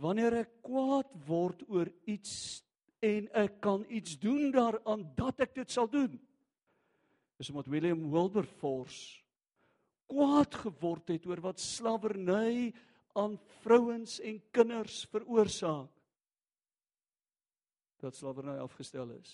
Wanneer 0.00 0.40
ek 0.44 0.60
kwaad 0.64 1.10
word 1.26 1.64
oor 1.68 1.90
iets 2.08 2.62
en 3.04 3.28
ek 3.36 3.58
kan 3.64 3.84
iets 3.92 4.16
doen 4.20 4.48
daaraan 4.54 5.04
dat 5.18 5.44
ek 5.44 5.56
dit 5.58 5.70
sal 5.70 5.90
doen. 5.90 6.14
Dis 7.36 7.50
omdat 7.50 7.68
William 7.72 8.06
Wilberforce 8.12 9.24
kwaad 10.08 10.54
geword 10.64 11.10
het 11.14 11.26
oor 11.26 11.40
wat 11.44 11.60
slawerny 11.60 12.72
aan 13.18 13.36
vrouens 13.62 14.18
en 14.20 14.40
kinders 14.54 15.04
veroorsaak 15.10 15.90
dat 18.04 18.16
slawerny 18.16 18.58
afgestel 18.60 19.14
is. 19.16 19.32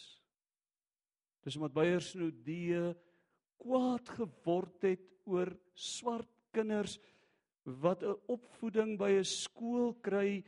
Dis 1.43 1.57
omdat 1.59 1.75
Beyersnodee 1.75 2.93
kwaad 3.61 4.09
geword 4.17 4.89
het 4.89 5.07
oor 5.29 5.53
swart 5.75 6.31
kinders 6.55 6.99
wat 7.65 8.03
'n 8.03 8.17
opvoeding 8.27 8.99
by 8.99 9.11
'n 9.19 9.25
skool 9.25 9.95
kry 10.01 10.43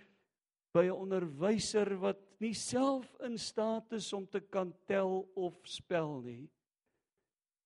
by 0.73 0.87
'n 0.88 0.97
onderwyser 1.04 1.99
wat 2.00 2.19
nie 2.40 2.54
self 2.54 3.07
in 3.21 3.38
staat 3.38 3.92
is 3.92 4.12
om 4.12 4.26
te 4.26 4.40
kan 4.40 4.73
tel 4.87 5.28
of 5.35 5.54
spel 5.62 6.21
nie 6.21 6.50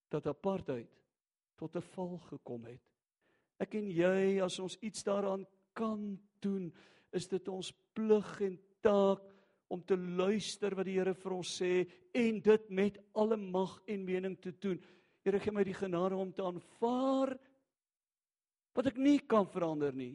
dat 0.09 0.27
apartheid 0.27 0.91
tot 1.57 1.75
'n 1.75 1.81
val 1.81 2.17
gekom 2.17 2.65
het. 2.65 2.81
Ek 3.59 3.75
en 3.75 3.89
jy 3.89 4.41
as 4.41 4.59
ons 4.59 4.77
iets 4.81 5.03
daaraan 5.03 5.45
kan 5.73 6.19
doen, 6.39 6.73
is 7.11 7.27
dit 7.27 7.47
ons 7.47 7.73
plig 7.93 8.41
en 8.41 8.59
taak 8.81 9.23
om 9.67 9.83
te 9.83 9.97
luister 9.97 10.75
wat 10.75 10.85
die 10.85 10.97
Here 10.99 11.13
vir 11.13 11.33
ons 11.33 11.61
sê 11.61 11.87
en 12.13 12.39
dit 12.41 12.69
met 12.69 12.97
alle 13.13 13.37
mag 13.37 13.81
en 13.87 14.05
mening 14.05 14.37
te 14.39 14.51
doen. 14.51 14.79
Here 15.27 15.41
gee 15.43 15.51
my 15.51 15.63
die 15.67 15.75
genade 15.75 16.15
om 16.15 16.29
te 16.31 16.39
aanvaar 16.39 17.33
wat 18.77 18.87
ek 18.87 18.99
nie 19.01 19.17
kan 19.27 19.43
verander 19.51 19.91
nie. 19.91 20.13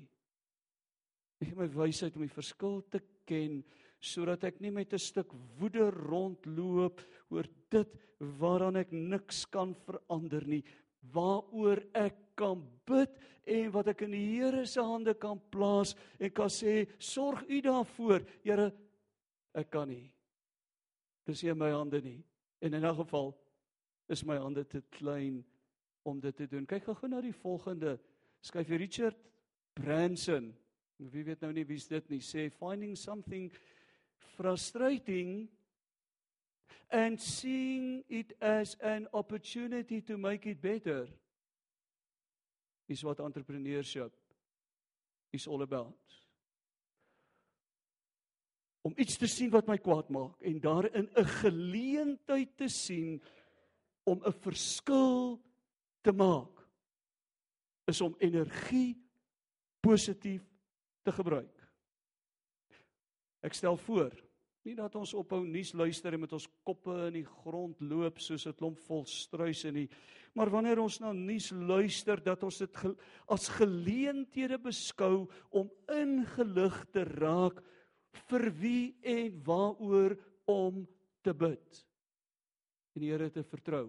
Gee 1.42 1.59
my 1.59 1.66
wysheid 1.69 2.16
om 2.16 2.25
die 2.25 2.33
verskil 2.33 2.78
te 2.88 3.02
ken 3.28 3.59
sodat 4.00 4.47
ek 4.49 4.62
nie 4.64 4.73
met 4.73 4.95
'n 4.95 4.99
stuk 4.99 5.35
woede 5.59 5.90
rondloop 5.90 7.02
oor 7.28 7.47
dit 7.71 7.90
waaraan 8.40 8.76
ek 8.81 8.90
niks 8.92 9.45
kan 9.45 9.75
verander 9.85 10.47
nie, 10.47 10.64
waaroor 11.12 11.85
ek 11.95 12.16
kan 12.35 12.64
bid 12.87 13.12
en 13.47 13.71
wat 13.71 13.88
ek 13.88 14.02
in 14.02 14.16
die 14.16 14.40
Here 14.40 14.64
se 14.66 14.81
hande 14.81 15.14
kan 15.14 15.38
plaas 15.50 15.95
en 16.19 16.31
kan 16.31 16.49
sê 16.49 16.88
sorg 16.99 17.45
u 17.49 17.61
daarvoor 17.61 18.25
Here 18.42 18.73
ek 19.54 19.71
kan 19.71 19.88
nie 19.88 20.11
dis 21.26 21.42
nie 21.42 21.50
in 21.50 21.59
my 21.59 21.71
hande 21.71 22.00
nie 22.00 22.25
en 22.62 22.75
in 22.75 22.85
'n 22.85 22.97
geval 22.97 23.35
is 24.12 24.25
my 24.25 24.37
hande 24.38 24.64
te 24.69 24.83
klein 24.99 25.42
om 26.02 26.21
dit 26.21 26.37
te 26.37 26.47
doen. 26.47 26.66
Kyk 26.69 26.90
gou 26.90 27.09
na 27.09 27.21
die 27.25 27.35
volgende. 27.42 27.97
Skryf 28.45 28.69
Richard 28.69 29.19
Branson. 29.78 30.52
Wie 31.12 31.25
weet 31.25 31.40
nou 31.42 31.52
nie 31.54 31.64
wie's 31.66 31.88
dit 31.90 32.09
nie. 32.11 32.21
Sê 32.23 32.49
finding 32.52 32.97
something 32.99 33.50
frustrating 34.37 35.49
and 36.92 37.21
seeing 37.21 38.04
it 38.09 38.35
as 38.40 38.76
an 38.83 39.09
opportunity 39.12 40.00
to 40.00 40.19
make 40.19 40.47
it 40.47 40.61
better 40.61 41.09
is 42.88 43.02
what 43.02 43.19
entrepreneurship 43.19 44.12
is 45.33 45.47
all 45.47 45.62
about. 45.62 45.97
Om 48.83 48.92
iets 48.99 49.16
te 49.16 49.28
sien 49.31 49.52
wat 49.54 49.69
my 49.71 49.78
kwaad 49.78 50.11
maak 50.11 50.42
en 50.42 50.61
daarin 50.61 51.09
'n 51.16 51.31
geleentheid 51.40 52.57
te 52.57 52.69
sien 52.69 53.23
om 54.05 54.23
'n 54.25 54.33
verskil 54.33 55.41
te 56.03 56.12
maak 56.12 56.67
is 57.87 58.01
om 58.01 58.15
energie 58.19 58.97
positief 59.81 60.43
te 61.03 61.12
gebruik. 61.12 61.59
Ek 63.43 63.55
stel 63.55 63.77
voor 63.77 64.12
Nie 64.62 64.77
dat 64.79 64.95
ons 64.95 65.11
ophou 65.19 65.41
nuus 65.43 65.73
luister 65.75 66.15
en 66.15 66.23
met 66.23 66.33
ons 66.37 66.45
koppe 66.62 66.95
in 67.09 67.17
die 67.17 67.27
grond 67.27 67.81
loop 67.83 68.21
soos 68.23 68.47
'n 68.47 68.55
klomp 68.55 68.79
vol 68.87 69.03
struise 69.11 69.73
nie, 69.73 69.88
maar 70.35 70.51
wanneer 70.51 70.79
ons 70.79 71.01
na 71.01 71.12
nuus 71.12 71.51
luister 71.51 72.23
dat 72.23 72.43
ons 72.43 72.59
dit 72.59 72.77
ge 72.77 72.95
as 73.27 73.49
geleenthede 73.49 74.59
beskou 74.59 75.29
om 75.51 75.71
ingelig 75.91 76.85
te 76.93 77.03
raak 77.05 77.59
vir 78.29 78.51
wie 78.51 78.95
en 79.03 79.43
waaroor 79.43 80.17
om 80.47 80.87
te 81.23 81.35
bid 81.35 81.85
en 82.94 83.05
die 83.05 83.11
Here 83.11 83.31
te 83.31 83.42
vertrou. 83.42 83.88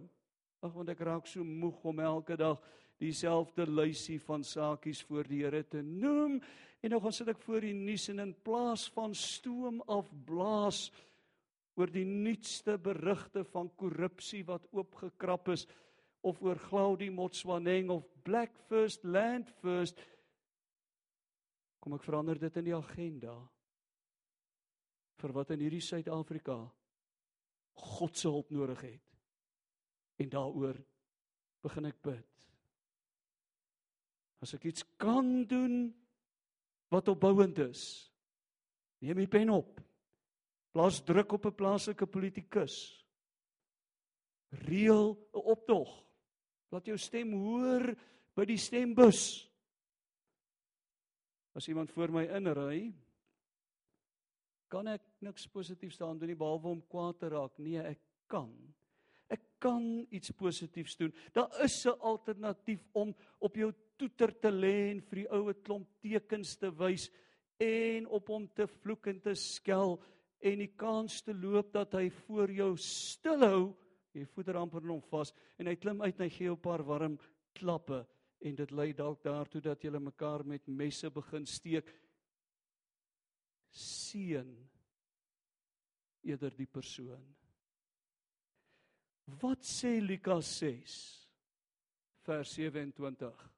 Ag 0.64 0.74
want 0.74 0.90
ek 0.90 1.02
raak 1.04 1.28
so 1.28 1.44
moeg 1.44 1.84
om 1.84 2.00
elke 2.00 2.38
dag 2.40 2.62
dieselfde 3.02 3.66
lysie 3.68 4.20
van 4.24 4.44
saakies 4.48 5.02
voor 5.08 5.28
die 5.28 5.44
Here 5.44 5.64
te 5.68 5.82
noem 5.82 6.40
En 6.84 6.92
nou 6.92 7.00
gaan 7.00 7.16
sit 7.16 7.30
ek 7.32 7.40
voor 7.46 7.64
die 7.64 7.76
nuus 7.78 8.10
en 8.12 8.20
in 8.20 8.34
plaas 8.44 8.90
van 8.92 9.14
stoom 9.16 9.80
afblaas 9.88 10.90
oor 11.80 11.90
die 11.90 12.06
nuutste 12.06 12.76
berigte 12.78 13.46
van 13.54 13.70
korrupsie 13.80 14.44
wat 14.50 14.68
oopgekrap 14.76 15.48
is 15.56 15.64
of 16.28 16.42
oor 16.44 16.60
Glaudi 16.60 17.08
Motsoeneng 17.10 17.88
of 17.94 18.04
Black 18.28 18.60
First 18.68 19.08
Land 19.08 19.48
First 19.64 20.04
kom 21.80 21.96
ek 21.96 22.04
verander 22.04 22.40
dit 22.40 22.60
in 22.60 22.68
die 22.68 22.76
agenda 22.76 23.38
vir 25.24 25.36
wat 25.40 25.56
in 25.56 25.64
hierdie 25.64 25.84
Suid-Afrika 25.88 26.60
God 27.74 28.18
se 28.18 28.28
hulp 28.28 28.50
nodig 28.52 28.82
het 28.82 29.02
en 30.22 30.30
daaroor 30.30 30.78
begin 31.64 31.90
ek 31.90 32.02
bid 32.02 32.34
as 34.44 34.52
ek 34.58 34.68
iets 34.68 34.84
kan 35.00 35.46
doen 35.48 35.88
wat 36.92 37.08
opbouend 37.08 37.58
is. 37.64 38.12
Neem 39.04 39.24
die 39.24 39.32
pen 39.32 39.50
op. 39.54 39.80
Plaas 40.76 41.00
druk 41.06 41.32
op 41.38 41.46
'n 41.48 41.56
plaaslike 41.56 42.06
politikus. 42.06 42.76
Reël 44.68 45.16
'n 45.34 45.46
optog. 45.56 45.90
Laat 46.70 46.86
jou 46.86 46.98
stem 46.98 47.32
hoor 47.34 47.96
by 48.36 48.46
die 48.46 48.58
stembus. 48.58 49.50
As 51.56 51.68
iemand 51.68 51.92
voor 51.92 52.12
my 52.12 52.26
inry, 52.26 52.94
kan 54.74 54.90
ek 54.90 55.04
niks 55.22 55.46
positiefs 55.54 56.00
staan 56.00 56.18
doen 56.18 56.32
nie 56.32 56.40
behalwe 56.40 56.72
om 56.72 56.82
kwaad 56.90 57.20
te 57.22 57.30
raak. 57.30 57.60
Nee, 57.62 57.82
ek 57.86 58.02
kan. 58.32 58.50
Ek 59.30 59.44
kan 59.62 59.84
iets 60.14 60.34
positiefs 60.38 60.98
doen. 60.98 61.14
Daar 61.34 61.52
is 61.64 61.86
'n 61.86 62.00
alternatief 62.02 62.82
om 62.94 63.14
op 63.40 63.56
jou 63.56 63.72
toeter 63.98 64.32
te 64.40 64.52
lê 64.52 64.92
en 64.92 65.02
vir 65.02 65.16
die 65.22 65.30
oue 65.30 65.54
klomp 65.54 65.88
tekens 66.02 66.58
te 66.58 66.72
wys 66.72 67.10
en 67.60 68.08
op 68.08 68.28
hom 68.28 68.48
te 68.48 68.68
vloek 68.68 69.08
en 69.08 69.22
te 69.22 69.36
skel 69.36 70.02
en 70.42 70.58
die 70.60 70.74
kans 70.76 71.22
te 71.22 71.34
loop 71.34 71.72
dat 71.74 71.94
hy 71.94 72.10
voor 72.10 72.52
jou 72.52 72.78
stilhou, 72.78 73.76
jy 74.14 74.26
voeter 74.26 74.58
amper 74.58 74.82
hom 74.82 75.02
vas 75.02 75.34
en 75.58 75.68
hy 75.68 75.76
klim 75.76 76.02
uit 76.02 76.20
en 76.20 76.26
hy 76.26 76.30
gee 76.30 76.46
jou 76.46 76.56
'n 76.56 76.62
paar 76.62 76.84
warm 76.84 77.20
klappe 77.54 78.06
en 78.42 78.56
dit 78.56 78.72
lei 78.72 78.94
dalk 78.94 79.24
daartoe 79.24 79.62
dat 79.62 79.82
julle 79.82 80.00
mekaar 80.00 80.46
met 80.46 80.68
messe 80.68 81.10
begin 81.10 81.46
steek. 81.46 81.86
Seën 83.74 84.50
eerder 86.24 86.54
die 86.56 86.70
persoon. 86.70 87.24
Wat 89.42 89.64
sê 89.66 89.98
Lukas 90.02 90.50
6 90.60 90.98
vers 92.28 92.54
27? 92.56 93.50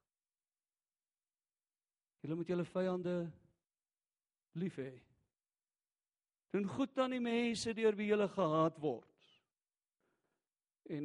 Julle 2.22 2.38
moet 2.38 2.48
julle 2.50 2.66
vyande 2.66 3.16
lief 4.58 4.78
hê. 4.80 4.94
Doen 6.54 6.66
goed 6.70 6.98
aan 6.98 7.12
die 7.14 7.22
mense 7.22 7.74
deur 7.76 7.98
wie 7.98 8.08
julle 8.08 8.28
gehaat 8.32 8.78
word. 8.80 9.32
En 10.90 11.04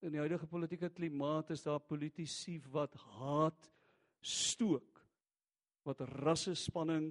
in 0.00 0.14
die 0.14 0.20
huidige 0.20 0.48
politieke 0.50 0.90
klimaat 0.94 1.52
is 1.54 1.64
daar 1.66 1.80
politici 1.84 2.56
wat 2.72 2.94
haat 3.18 3.70
stook, 4.24 5.02
wat 5.86 6.00
rasse 6.20 6.54
spanning 6.58 7.10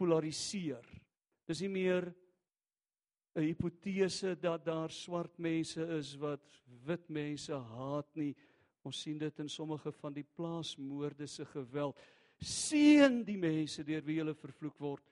polariseer. 0.00 0.86
Dis 1.48 1.60
nie 1.60 1.72
meer 1.72 2.08
'n 3.36 3.42
hipotese 3.42 4.34
dat 4.40 4.64
daar 4.64 4.90
swart 4.90 5.38
mense 5.38 5.82
is 5.98 6.16
wat 6.16 6.42
wit 6.86 7.08
mense 7.08 7.52
haat 7.52 8.16
nie. 8.16 8.34
Ons 8.82 9.02
sien 9.02 9.18
dit 9.18 9.38
in 9.38 9.48
sommige 9.48 9.92
van 9.92 10.12
die 10.12 10.24
plaasmoorde 10.24 11.26
se 11.26 11.44
geweld 11.44 11.98
seën 12.40 13.24
die 13.24 13.36
mense 13.36 13.84
deur 13.84 14.04
wie 14.06 14.16
jy 14.16 14.34
vervloek 14.34 14.78
word. 14.80 15.04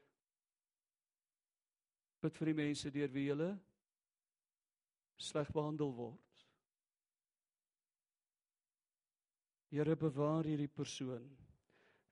Bid 2.22 2.37
vir 2.37 2.46
die 2.46 2.55
mense 2.55 2.90
deur 2.90 3.12
wie 3.12 3.27
jy 3.29 3.51
sleg 5.18 5.51
behandel 5.53 5.92
word. 5.94 6.46
Here 9.68 9.96
bewaar 9.96 10.46
hierdie 10.48 10.70
persoon. 10.72 11.27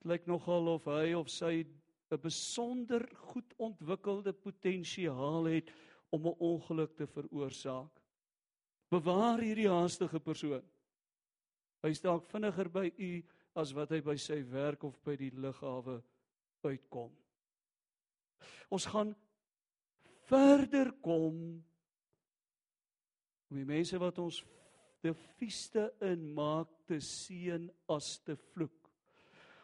Dit 0.03 0.11
lyk 0.13 0.27
nogal 0.29 0.69
of 0.75 0.85
hy 0.91 1.15
of 1.17 1.31
sy 1.33 1.65
'n 2.11 2.21
besonder 2.21 3.09
goed 3.17 3.55
ontwikkelde 3.57 4.33
potensiaal 4.33 5.45
het 5.45 5.73
om 6.11 6.27
'n 6.27 6.39
ongeluk 6.39 6.97
te 6.97 7.07
veroorsaak. 7.07 8.03
Bewaar 8.89 9.41
hierdie 9.41 9.69
haastige 9.69 10.21
persoon. 10.21 10.63
Hy 11.83 11.93
staak 11.93 12.27
vinniger 12.31 12.69
by 12.71 12.93
u 12.99 13.25
as 13.55 13.73
wat 13.73 13.91
hy 13.91 14.01
by 14.01 14.17
sy 14.17 14.43
werk 14.51 14.85
of 14.85 15.03
by 15.03 15.17
die 15.17 15.31
lughawe 15.31 16.03
uitkom. 16.63 17.13
Ons 18.71 18.87
gaan 18.87 19.15
verder 20.27 20.93
kom 21.03 21.65
om 23.47 23.57
die 23.57 23.65
mense 23.65 23.99
wat 23.99 24.19
ons 24.19 24.43
te 25.03 25.13
vieste 25.39 25.93
in 26.03 26.25
maak 26.35 26.73
te 26.89 26.99
seën 27.01 27.69
as 27.93 28.17
te 28.27 28.35
vloek. 28.51 28.91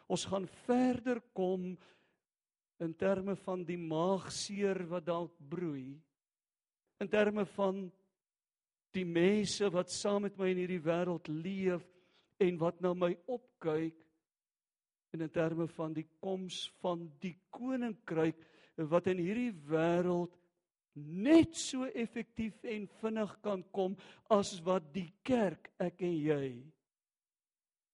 Ons 0.07 0.25
gaan 0.31 0.47
verder 0.65 1.19
kom 1.35 1.73
in 2.81 2.95
terme 2.97 3.35
van 3.43 3.63
die 3.67 3.77
maagseer 3.77 4.83
wat 4.89 5.05
dalk 5.05 5.35
broei. 5.49 5.93
In 7.01 7.09
terme 7.09 7.45
van 7.53 7.85
die 8.93 9.05
mense 9.05 9.69
wat 9.73 9.91
saam 9.91 10.25
met 10.27 10.37
my 10.37 10.51
in 10.53 10.63
hierdie 10.63 10.81
wêreld 10.83 11.29
leef 11.29 11.85
en 12.43 12.57
wat 12.61 12.81
na 12.81 12.93
my 12.93 13.11
opkyk 13.25 13.97
en 15.13 15.25
in 15.25 15.33
terme 15.33 15.67
van 15.75 15.93
die 15.93 16.05
koms 16.21 16.65
van 16.81 17.05
die 17.21 17.35
koninkryk 17.53 18.39
wat 18.89 19.09
in 19.11 19.21
hierdie 19.21 19.53
wêreld 19.69 20.33
net 20.95 21.57
so 21.57 21.87
effektief 21.97 22.63
en 22.69 22.85
vinnig 23.01 23.33
kan 23.45 23.63
kom 23.73 23.95
as 24.33 24.55
wat 24.65 24.85
die 24.93 25.09
kerk 25.25 25.71
ek 25.81 26.05
en 26.05 26.17
jy 26.17 26.47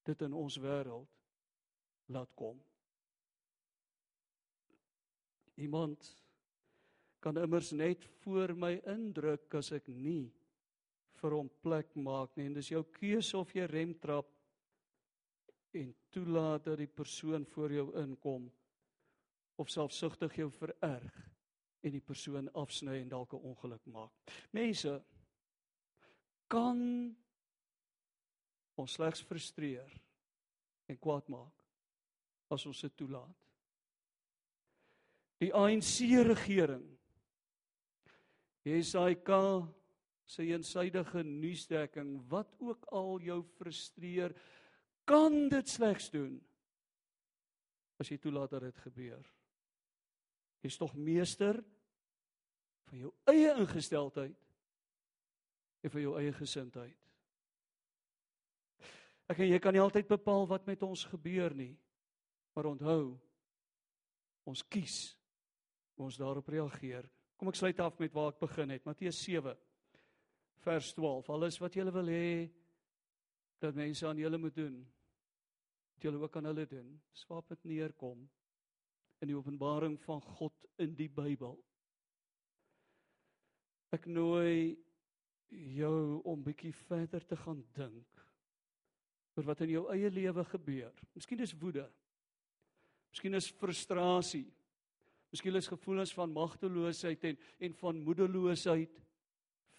dit 0.08 0.26
in 0.26 0.36
ons 0.36 0.56
wêreld 0.60 1.08
laat 2.12 2.32
kom. 2.36 2.56
Iemand 5.60 6.08
kan 7.20 7.36
immers 7.36 7.70
net 7.76 8.04
voor 8.22 8.54
my 8.56 8.78
indruk 8.88 9.54
as 9.60 9.72
ek 9.76 9.90
nie 9.92 10.30
vir 11.20 11.36
hom 11.36 11.50
plek 11.60 11.92
maak 12.00 12.36
nie 12.36 12.46
en 12.48 12.56
dis 12.56 12.70
jou 12.72 12.80
keuse 12.96 13.36
of 13.36 13.52
jy 13.54 13.66
rem 13.68 13.92
trap 14.00 14.30
en 15.76 15.92
toelaat 16.14 16.64
dat 16.64 16.80
die 16.80 16.88
persoon 16.88 17.44
voor 17.52 17.74
jou 17.76 17.86
inkom 18.00 18.48
of 19.60 19.70
selfsugtig 19.70 20.38
jou 20.40 20.48
vererg 20.56 21.20
en 21.84 21.94
die 21.94 22.04
persoon 22.04 22.48
afsny 22.56 22.96
en 23.00 23.12
dalk 23.12 23.34
'n 23.34 23.44
ongeluk 23.52 23.84
maak. 23.86 24.12
Mense 24.52 25.02
kan 26.48 26.80
ons 28.74 28.92
slegs 28.92 29.22
frustreer 29.22 29.92
en 30.86 30.98
kwaad 30.98 31.28
maak 31.28 31.64
as 32.50 32.66
ons 32.66 32.80
dit 32.80 32.96
toelaat. 32.96 33.49
Die 35.40 35.52
ANC 35.56 36.04
regering 36.26 36.84
SAIK 38.64 39.30
se 40.28 40.44
eensydige 40.44 41.22
nuusdekking 41.24 42.18
wat 42.28 42.52
ook 42.60 42.84
al 42.94 43.16
jou 43.24 43.40
frustreer 43.56 44.34
kan 45.08 45.48
dit 45.48 45.68
slegs 45.68 46.10
doen 46.12 46.36
as 48.00 48.08
jy 48.08 48.18
toelaat 48.20 48.52
dat 48.54 48.68
dit 48.68 48.78
gebeur. 48.84 49.24
Jy's 50.64 50.78
tog 50.80 50.94
meester 50.96 51.58
van 52.88 52.98
jou 53.00 53.12
eie 53.32 53.50
ingesteldheid 53.60 54.48
en 55.80 55.92
van 55.92 56.04
jou 56.04 56.14
eie 56.20 56.32
gesindheid. 56.36 56.96
Ek 59.30 59.40
en 59.40 59.50
jy 59.50 59.60
kan 59.62 59.72
nie 59.76 59.82
altyd 59.82 60.08
bepaal 60.10 60.48
wat 60.50 60.66
met 60.68 60.82
ons 60.84 61.04
gebeur 61.12 61.54
nie. 61.54 61.72
Maar 62.56 62.72
onthou, 62.72 63.14
ons 64.48 64.62
kies 64.68 65.12
hoe 66.00 66.08
ons 66.08 66.16
daarop 66.16 66.48
reageer. 66.48 67.04
Kom 67.36 67.50
ek 67.52 67.58
sluit 67.60 67.80
af 67.84 67.98
met 68.00 68.14
waar 68.16 68.32
ek 68.32 68.40
begin 68.40 68.72
het. 68.72 68.86
Matteus 68.88 69.18
7 69.20 69.52
vers 70.64 70.92
12. 70.96 71.28
Alles 71.28 71.58
wat 71.60 71.76
jy 71.76 71.84
wil 71.92 72.08
hê 72.08 72.28
dat 73.60 73.76
mense 73.76 74.06
aan 74.08 74.20
julle 74.20 74.38
moet 74.40 74.56
doen, 74.56 74.78
moet 74.80 76.06
julle 76.06 76.22
ook 76.22 76.36
aan 76.36 76.48
hulle 76.48 76.64
doen. 76.68 76.94
Swaap 77.12 77.52
dit 77.52 77.66
neerkom 77.74 78.22
in 79.20 79.28
die 79.28 79.36
openbaring 79.36 79.98
van 80.06 80.22
God 80.24 80.56
in 80.80 80.94
die 80.96 81.10
Bybel. 81.12 81.58
Ek 83.92 84.08
nooi 84.08 84.78
jou 85.50 86.22
om 86.30 86.46
bietjie 86.46 86.72
verder 86.86 87.26
te 87.28 87.36
gaan 87.36 87.60
dink 87.76 88.24
oor 89.36 89.50
wat 89.50 89.60
in 89.66 89.74
jou 89.74 89.84
eie 89.92 90.08
lewe 90.08 90.46
gebeur. 90.48 90.96
Miskien 91.12 91.44
is 91.44 91.52
woede. 91.60 91.84
Miskien 93.12 93.36
is 93.36 93.50
frustrasie. 93.60 94.46
Miskien 95.30 95.56
is 95.56 95.70
gevoelens 95.70 96.12
van 96.14 96.32
magteloosheid 96.34 97.24
en 97.24 97.38
en 97.58 97.74
van 97.74 98.02
moedeloosheid 98.02 99.00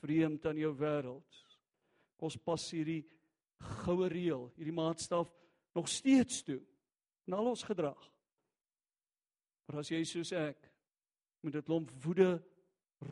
vreemd 0.02 0.46
aan 0.46 0.58
jou 0.58 0.72
wêreld. 0.78 1.42
Ons 2.22 2.38
pas 2.38 2.68
hierdie 2.72 3.04
goue 3.84 4.08
reël, 4.10 4.48
hierdie 4.56 4.76
maatstaf 4.76 5.30
nog 5.76 5.90
steeds 5.90 6.44
toe 6.48 6.60
in 7.28 7.36
al 7.38 7.52
ons 7.52 7.64
gedrag. 7.64 8.00
Maar 9.68 9.82
as 9.84 9.92
jy 9.92 10.02
soos 10.08 10.34
ek 10.36 10.68
met 11.46 11.56
dit 11.58 11.70
lomp 11.72 11.92
woede 12.04 12.34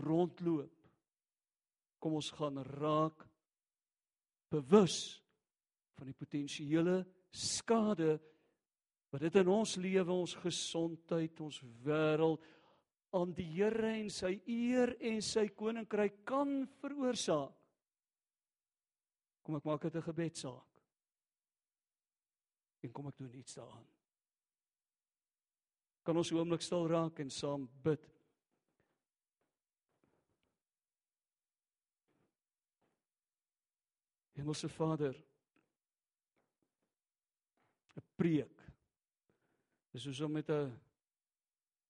rondloop, 0.03 0.75
kom 1.99 2.15
ons 2.19 2.31
gaan 2.37 2.61
raak 2.79 3.25
bewus 4.49 5.19
van 5.97 6.09
die 6.09 6.17
potensiële 6.17 7.01
skade 7.35 8.17
wat 9.09 9.21
dit 9.25 9.35
in 9.41 9.49
ons 9.49 9.75
lewe, 9.81 10.13
ons 10.13 10.35
gesondheid, 10.43 11.39
ons 11.41 11.61
wêreld 11.85 12.43
aan 13.17 13.31
die 13.33 13.47
Here 13.55 13.95
en 13.97 14.09
sy 14.13 14.35
eer 14.45 14.93
en 15.09 15.21
sy 15.25 15.47
koninkryk 15.57 16.21
kan 16.29 16.61
veroorsaak. 16.81 17.55
Kom 19.41 19.57
ek 19.57 19.65
maak 19.65 19.81
dit 19.81 19.95
'n 19.95 20.01
gebedsaak. 20.01 20.67
En 22.83 22.91
kom 22.91 23.07
ek 23.07 23.17
doen 23.17 23.33
iets 23.33 23.55
daaraan. 23.55 23.87
Kan 26.03 26.17
ons 26.17 26.31
oomblik 26.31 26.61
stil 26.61 26.87
raak 26.87 27.19
en 27.19 27.29
saam 27.29 27.67
bid? 27.83 28.05
Hemelse 34.33 34.69
Vader, 34.69 35.15
'n 37.95 38.01
preek. 38.15 38.58
Dis 39.89 40.05
soos 40.05 40.21
om 40.21 40.31
met 40.37 40.49
'n 40.49 40.69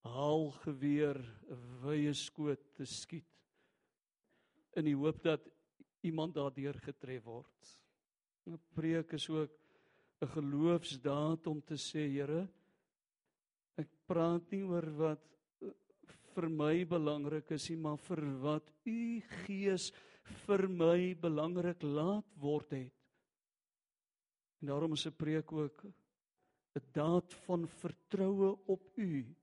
haalgeweer 0.07 1.17
'n 1.51 1.63
wye 1.83 2.13
skoot 2.13 2.61
te 2.75 2.85
skiet 2.85 3.27
in 4.77 4.85
die 4.85 4.95
hoop 4.95 5.23
dat 5.23 5.41
iemand 6.01 6.33
daardeur 6.35 6.79
getref 6.79 7.23
word. 7.23 7.73
'n 8.47 8.59
Preek 8.75 9.13
is 9.13 9.29
ook 9.29 9.51
'n 10.21 10.27
geloofsdaad 10.27 11.47
om 11.47 11.61
te 11.61 11.75
sê, 11.75 12.07
Here, 12.07 12.47
ek 13.77 13.89
praat 14.07 14.51
nie 14.51 14.63
oor 14.63 14.87
wat 14.97 15.23
eh, 15.61 15.71
vir 16.33 16.49
my 16.49 16.85
belangrik 16.85 17.51
is 17.51 17.69
nie, 17.69 17.77
maar 17.77 17.97
vir 17.97 18.21
wat 18.41 18.71
u 18.85 19.21
Gees 19.43 19.91
vir 20.45 20.67
my 20.67 21.15
belangrik 21.15 21.83
laat 21.83 22.25
word 22.35 22.71
het. 22.71 22.93
En 24.61 24.67
daarom 24.67 24.93
is 24.93 25.05
'n 25.05 25.15
preek 25.15 25.51
ook 25.51 25.85
'n 26.75 26.85
daad 26.91 27.33
van 27.33 27.67
vertroue 27.67 28.57
op 28.65 28.97
u 28.97 29.35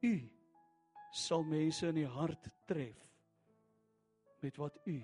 U 0.00 0.30
sal 1.12 1.42
mense 1.42 1.88
in 1.88 1.94
die 2.02 2.10
hart 2.10 2.48
tref 2.68 3.00
met 4.42 4.56
wat 4.60 4.76
u 4.84 4.98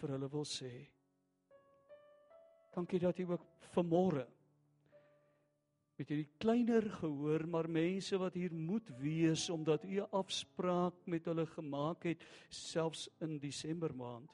vir 0.00 0.12
hulle 0.14 0.28
wil 0.32 0.46
sê. 0.48 0.72
Dankie 2.72 3.00
dat 3.02 3.18
u 3.18 3.26
ook 3.34 3.44
vanmôre 3.74 4.26
met 6.00 6.08
hierdie 6.08 6.30
kleiner 6.40 6.86
gehoor 6.96 7.44
maar 7.52 7.68
mense 7.68 8.16
wat 8.16 8.38
hier 8.38 8.54
moet 8.56 8.88
wees 9.02 9.50
omdat 9.52 9.84
u 9.84 10.00
'n 10.00 10.12
afspraak 10.16 10.94
met 11.04 11.24
hulle 11.28 11.46
gemaak 11.46 12.06
het 12.08 12.24
selfs 12.48 13.08
in 13.20 13.38
Desember 13.38 13.94
maand 13.94 14.30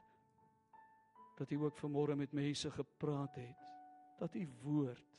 dat 1.39 1.51
u 1.51 1.57
ook 1.57 1.79
vanmôre 1.79 2.15
met 2.17 2.33
mense 2.33 2.71
gepraat 2.71 3.35
het 3.35 3.67
dat 4.19 4.35
u 4.35 4.49
woord 4.63 5.16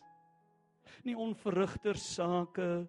nie 1.04 1.15
onverrigter 1.17 1.97
sake 1.97 2.88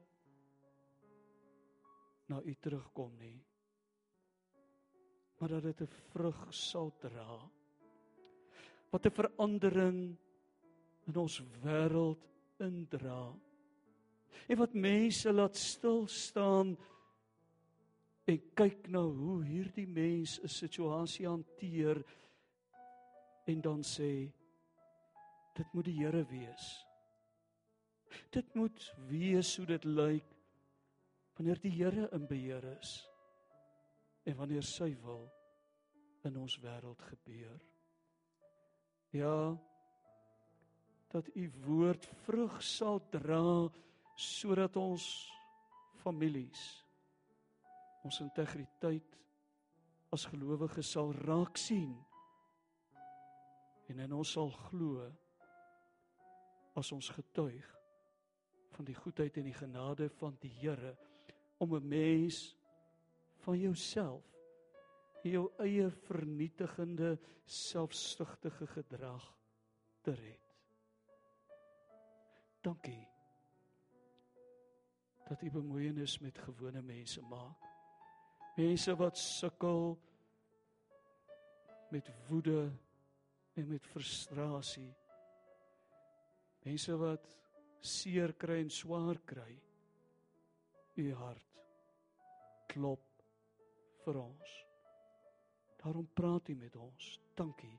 na 2.28 2.40
u 2.44 2.54
terugkom 2.54 3.16
nie. 3.18 3.38
Maar 5.38 5.48
dat 5.48 5.62
dit 5.62 5.80
'n 5.80 5.94
vrug 6.10 6.46
sal 6.50 6.92
dra. 6.98 7.50
Wat 8.90 9.06
'n 9.06 9.10
verandering 9.10 10.16
in 11.06 11.16
ons 11.16 11.42
wêreld 11.62 12.28
indra. 12.58 13.34
En 14.48 14.56
wat 14.56 14.74
mense 14.74 15.32
laat 15.32 15.56
stil 15.56 16.06
staan 16.06 16.76
en 18.24 18.40
kyk 18.54 18.88
na 18.88 19.00
hoe 19.00 19.44
hierdie 19.44 19.86
mens 19.86 20.40
'n 20.42 20.48
situasie 20.48 21.26
hanteer 21.26 22.04
en 23.44 23.60
dan 23.60 23.80
sê 23.82 24.32
dit 25.54 25.72
moet 25.72 25.84
die 25.84 25.98
Here 26.04 26.24
wees. 26.24 26.87
Dit 28.30 28.54
moet 28.54 28.94
wees 29.08 29.56
hoe 29.56 29.66
dit 29.66 29.84
lyk 29.84 30.34
wanneer 31.38 31.60
die 31.62 31.72
Here 31.72 32.08
in 32.12 32.26
beheer 32.26 32.64
is. 32.78 33.08
en 34.28 34.36
wanneer 34.36 34.64
sy 34.66 34.90
wil 35.04 35.24
in 36.28 36.36
ons 36.36 36.58
wêreld 36.60 37.02
gebeur. 37.08 37.60
Ja, 39.16 39.56
dat 41.08 41.30
u 41.32 41.46
woord 41.64 42.04
vrug 42.26 42.58
sal 42.62 43.00
dra 43.12 43.68
sodat 44.18 44.76
ons 44.76 45.06
families 46.02 46.64
ons 48.04 48.18
integriteit 48.24 49.16
as 50.14 50.26
gelowiges 50.28 50.90
sal 50.92 51.14
raak 51.24 51.56
sien 51.60 51.94
en 53.88 54.02
in 54.04 54.14
ons 54.16 54.32
sal 54.36 54.50
glo 54.68 55.06
as 56.78 56.92
ons 56.94 57.10
getuig 57.14 57.77
van 58.78 58.86
die 58.86 58.94
goedheid 58.94 59.36
en 59.40 59.46
die 59.48 59.56
genade 59.58 60.06
van 60.20 60.36
die 60.38 60.52
Here 60.60 60.94
om 61.58 61.74
'n 61.74 61.88
mens 61.88 62.56
van 63.42 63.58
jouself 63.58 64.24
jou 65.22 65.48
eie 65.58 65.90
vernietigende 65.90 67.18
selfsugtige 67.44 68.66
gedrag 68.66 69.34
te 70.00 70.14
red. 70.14 70.54
Dankie 72.62 73.08
dat 75.28 75.42
u 75.42 75.50
bemoeienis 75.50 76.18
met 76.18 76.38
gewone 76.38 76.82
mense 76.82 77.22
maak. 77.22 77.66
Mense 78.56 78.96
wat 78.96 79.18
sukkel 79.18 79.98
met 81.90 82.10
woede 82.28 82.72
en 83.52 83.68
met 83.68 83.86
frustrasie. 83.86 84.94
Mense 86.62 86.96
wat 86.96 87.36
seer 87.80 88.34
kry 88.36 88.60
en 88.62 88.70
swaar 88.70 89.20
kry. 89.26 89.52
U 90.98 91.12
hart 91.14 91.44
klop 92.68 93.04
vir 94.04 94.18
ons. 94.20 94.56
Daarom 95.78 96.08
praat 96.14 96.48
u 96.48 96.54
met 96.54 96.76
ons. 96.76 97.20
Dankie 97.38 97.78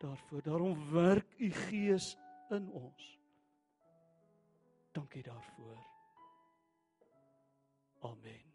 daarvoor. 0.00 0.42
Daarom 0.42 0.90
werk 0.92 1.38
u 1.38 1.50
gees 1.50 2.16
in 2.50 2.70
ons. 2.70 3.18
Dankie 4.92 5.22
daarvoor. 5.22 5.86
Amen. 8.00 8.53